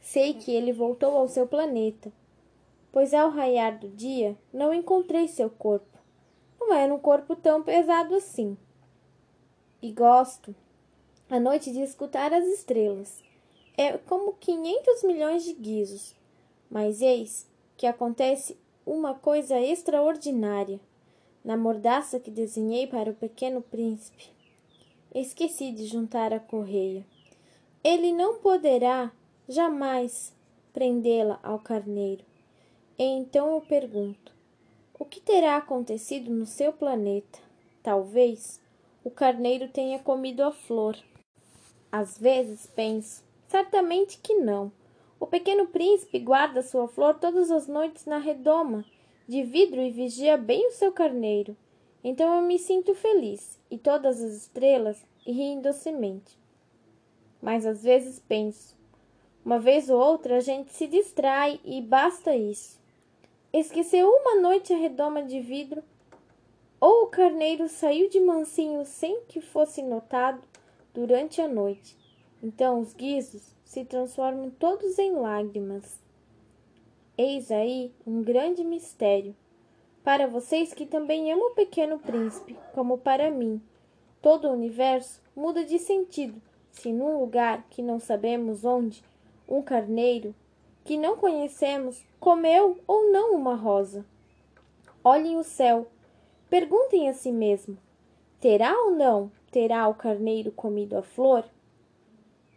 Sei 0.00 0.34
que 0.34 0.50
ele 0.50 0.72
voltou 0.72 1.16
ao 1.16 1.28
seu 1.28 1.46
planeta, 1.46 2.12
pois 2.92 3.12
ao 3.14 3.30
raiar 3.30 3.78
do 3.78 3.88
dia 3.88 4.36
não 4.52 4.72
encontrei 4.72 5.28
seu 5.28 5.50
corpo. 5.50 5.98
Não 6.58 6.72
era 6.72 6.94
um 6.94 6.98
corpo 6.98 7.34
tão 7.36 7.62
pesado 7.62 8.14
assim 8.14 8.56
e 9.84 9.92
gosto 9.92 10.54
à 11.30 11.40
noite 11.40 11.72
de 11.72 11.80
escutar 11.80 12.32
as 12.32 12.44
estrelas. 12.46 13.22
É 13.76 13.96
como 13.98 14.34
quinhentos 14.34 15.02
milhões 15.02 15.44
de 15.44 15.52
guizos. 15.52 16.14
Mas 16.70 17.00
eis 17.00 17.48
que 17.76 17.86
acontece 17.86 18.56
uma 18.86 19.14
coisa 19.14 19.60
extraordinária. 19.60 20.80
Na 21.44 21.56
mordaça 21.56 22.18
que 22.18 22.30
desenhei 22.30 22.86
para 22.86 23.10
o 23.10 23.14
pequeno 23.14 23.60
príncipe, 23.60 24.30
esqueci 25.14 25.72
de 25.72 25.86
juntar 25.86 26.32
a 26.32 26.40
correia. 26.40 27.04
Ele 27.82 28.12
não 28.12 28.36
poderá 28.36 29.12
jamais 29.48 30.32
prendê-la 30.72 31.38
ao 31.42 31.58
carneiro. 31.58 32.24
E 32.98 33.04
então 33.04 33.54
eu 33.54 33.60
pergunto: 33.60 34.32
o 34.98 35.04
que 35.04 35.20
terá 35.20 35.56
acontecido 35.56 36.30
no 36.30 36.46
seu 36.46 36.72
planeta? 36.72 37.38
Talvez 37.82 38.60
o 39.04 39.10
carneiro 39.10 39.68
tenha 39.68 39.98
comido 39.98 40.42
a 40.42 40.50
flor. 40.50 40.96
Às 41.96 42.18
vezes 42.18 42.66
penso, 42.66 43.22
certamente 43.46 44.18
que 44.18 44.34
não. 44.34 44.72
O 45.20 45.28
pequeno 45.28 45.68
príncipe 45.68 46.18
guarda 46.18 46.60
sua 46.60 46.88
flor 46.88 47.14
todas 47.20 47.52
as 47.52 47.68
noites 47.68 48.04
na 48.04 48.18
redoma 48.18 48.84
de 49.28 49.44
vidro 49.44 49.80
e 49.80 49.92
vigia 49.92 50.36
bem 50.36 50.66
o 50.66 50.72
seu 50.72 50.90
carneiro. 50.90 51.56
Então 52.02 52.34
eu 52.34 52.42
me 52.42 52.58
sinto 52.58 52.96
feliz, 52.96 53.60
e 53.70 53.78
todas 53.78 54.20
as 54.20 54.32
estrelas 54.32 55.06
riem 55.24 55.60
docemente. 55.60 56.36
Mas 57.40 57.64
às 57.64 57.84
vezes 57.84 58.18
penso, 58.18 58.76
uma 59.44 59.60
vez 59.60 59.88
ou 59.88 60.00
outra 60.00 60.38
a 60.38 60.40
gente 60.40 60.72
se 60.72 60.88
distrai 60.88 61.60
e 61.64 61.80
basta 61.80 62.34
isso. 62.34 62.76
Esqueceu 63.52 64.10
uma 64.10 64.40
noite 64.40 64.72
a 64.72 64.76
redoma 64.76 65.22
de 65.22 65.38
vidro 65.38 65.80
ou 66.80 67.04
o 67.04 67.06
carneiro 67.06 67.68
saiu 67.68 68.10
de 68.10 68.18
mansinho 68.18 68.84
sem 68.84 69.20
que 69.28 69.40
fosse 69.40 69.80
notado 69.80 70.42
durante 70.94 71.40
a 71.40 71.48
noite. 71.48 71.98
Então 72.42 72.80
os 72.80 72.94
guizos 72.94 73.54
se 73.64 73.84
transformam 73.84 74.48
todos 74.50 74.98
em 74.98 75.12
lágrimas. 75.12 76.00
Eis 77.18 77.50
aí 77.50 77.92
um 78.06 78.22
grande 78.22 78.64
mistério. 78.64 79.36
Para 80.02 80.26
vocês 80.26 80.72
que 80.72 80.86
também 80.86 81.32
amam 81.32 81.50
o 81.50 81.54
pequeno 81.54 81.98
príncipe, 81.98 82.56
como 82.72 82.96
para 82.96 83.30
mim, 83.30 83.60
todo 84.22 84.48
o 84.48 84.52
universo 84.52 85.20
muda 85.34 85.64
de 85.64 85.78
sentido 85.78 86.40
se 86.70 86.92
num 86.92 87.20
lugar 87.20 87.66
que 87.70 87.82
não 87.82 88.00
sabemos 88.00 88.64
onde, 88.64 89.04
um 89.48 89.62
carneiro 89.62 90.34
que 90.84 90.96
não 90.96 91.16
conhecemos 91.16 92.04
comeu 92.18 92.78
ou 92.86 93.10
não 93.12 93.34
uma 93.34 93.54
rosa. 93.54 94.04
Olhem 95.02 95.36
o 95.36 95.44
céu 95.44 95.86
Perguntem 96.54 97.08
a 97.08 97.14
si 97.14 97.32
mesmo: 97.32 97.76
terá 98.38 98.72
ou 98.84 98.92
não 98.92 99.28
terá 99.54 99.86
o 99.86 99.94
carneiro 99.94 100.50
comido 100.50 100.98
a 100.98 101.02
flor? 101.02 101.44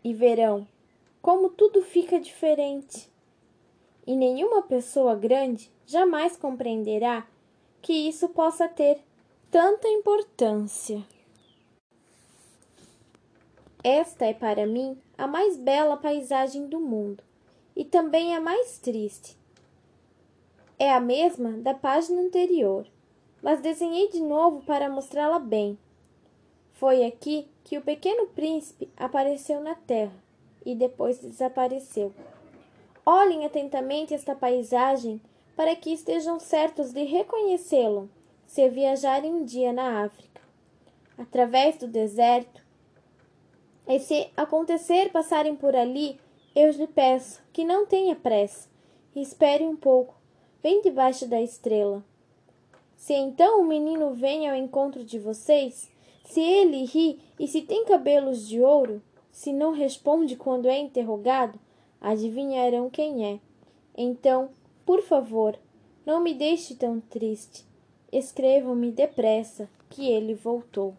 E 0.03 0.15
verão 0.15 0.67
como 1.21 1.49
tudo 1.49 1.83
fica 1.83 2.19
diferente. 2.19 3.07
E 4.07 4.15
nenhuma 4.15 4.63
pessoa 4.63 5.13
grande 5.13 5.71
jamais 5.85 6.35
compreenderá 6.35 7.27
que 7.83 7.93
isso 7.93 8.29
possa 8.29 8.67
ter 8.67 8.99
tanta 9.51 9.87
importância. 9.87 11.05
Esta 13.83 14.25
é 14.25 14.33
para 14.33 14.65
mim 14.65 14.97
a 15.15 15.27
mais 15.27 15.55
bela 15.55 15.97
paisagem 15.97 16.65
do 16.65 16.79
mundo 16.79 17.23
e 17.75 17.85
também 17.85 18.35
a 18.35 18.41
mais 18.41 18.79
triste. 18.79 19.37
É 20.79 20.91
a 20.91 20.99
mesma 20.99 21.51
da 21.59 21.75
página 21.75 22.23
anterior, 22.23 22.87
mas 23.39 23.61
desenhei 23.61 24.09
de 24.09 24.19
novo 24.19 24.65
para 24.65 24.89
mostrá-la 24.89 25.37
bem. 25.37 25.77
Foi 26.77 27.03
aqui 27.03 27.47
que 27.63 27.75
o 27.75 27.81
pequeno 27.81 28.27
príncipe 28.27 28.87
apareceu 28.95 29.59
na 29.61 29.73
terra 29.73 30.13
e 30.63 30.75
depois 30.75 31.17
desapareceu. 31.17 32.13
Olhem 33.03 33.45
atentamente 33.45 34.13
esta 34.13 34.35
paisagem 34.35 35.19
para 35.55 35.75
que 35.75 35.91
estejam 35.91 36.39
certos 36.39 36.93
de 36.93 37.03
reconhecê-lo 37.03 38.07
se 38.45 38.69
viajarem 38.69 39.33
um 39.33 39.43
dia 39.43 39.73
na 39.73 40.03
África. 40.03 40.39
Através 41.17 41.77
do 41.77 41.87
deserto, 41.87 42.63
e 43.87 43.99
se 43.99 44.29
acontecer 44.37 45.11
passarem 45.11 45.55
por 45.55 45.75
ali, 45.75 46.19
eu 46.55 46.69
lhe 46.71 46.85
peço 46.85 47.41
que 47.51 47.65
não 47.65 47.87
tenha 47.87 48.15
pressa 48.15 48.69
e 49.15 49.21
espere 49.21 49.63
um 49.63 49.75
pouco, 49.75 50.13
bem 50.61 50.79
debaixo 50.81 51.27
da 51.27 51.41
estrela. 51.41 52.05
Se 52.95 53.13
então 53.13 53.61
o 53.61 53.65
menino 53.65 54.13
vem 54.13 54.47
ao 54.47 54.55
encontro 54.55 55.03
de 55.03 55.17
vocês, 55.17 55.89
se 56.27 56.41
ele 56.41 56.83
ri 56.83 57.19
e 57.39 57.47
se 57.47 57.61
tem 57.61 57.85
cabelos 57.85 58.47
de 58.47 58.61
ouro, 58.61 59.01
se 59.31 59.53
não 59.53 59.71
responde 59.71 60.35
quando 60.35 60.67
é 60.67 60.77
interrogado, 60.77 61.57
adivinharão 62.01 62.89
quem 62.89 63.25
é. 63.25 63.39
Então, 63.97 64.49
por 64.85 65.01
favor, 65.01 65.57
não 66.05 66.19
me 66.19 66.33
deixe 66.33 66.75
tão 66.75 66.99
triste. 66.99 67.65
Escrevam-me 68.11 68.91
depressa 68.91 69.69
que 69.89 70.05
ele 70.09 70.33
voltou. 70.33 70.93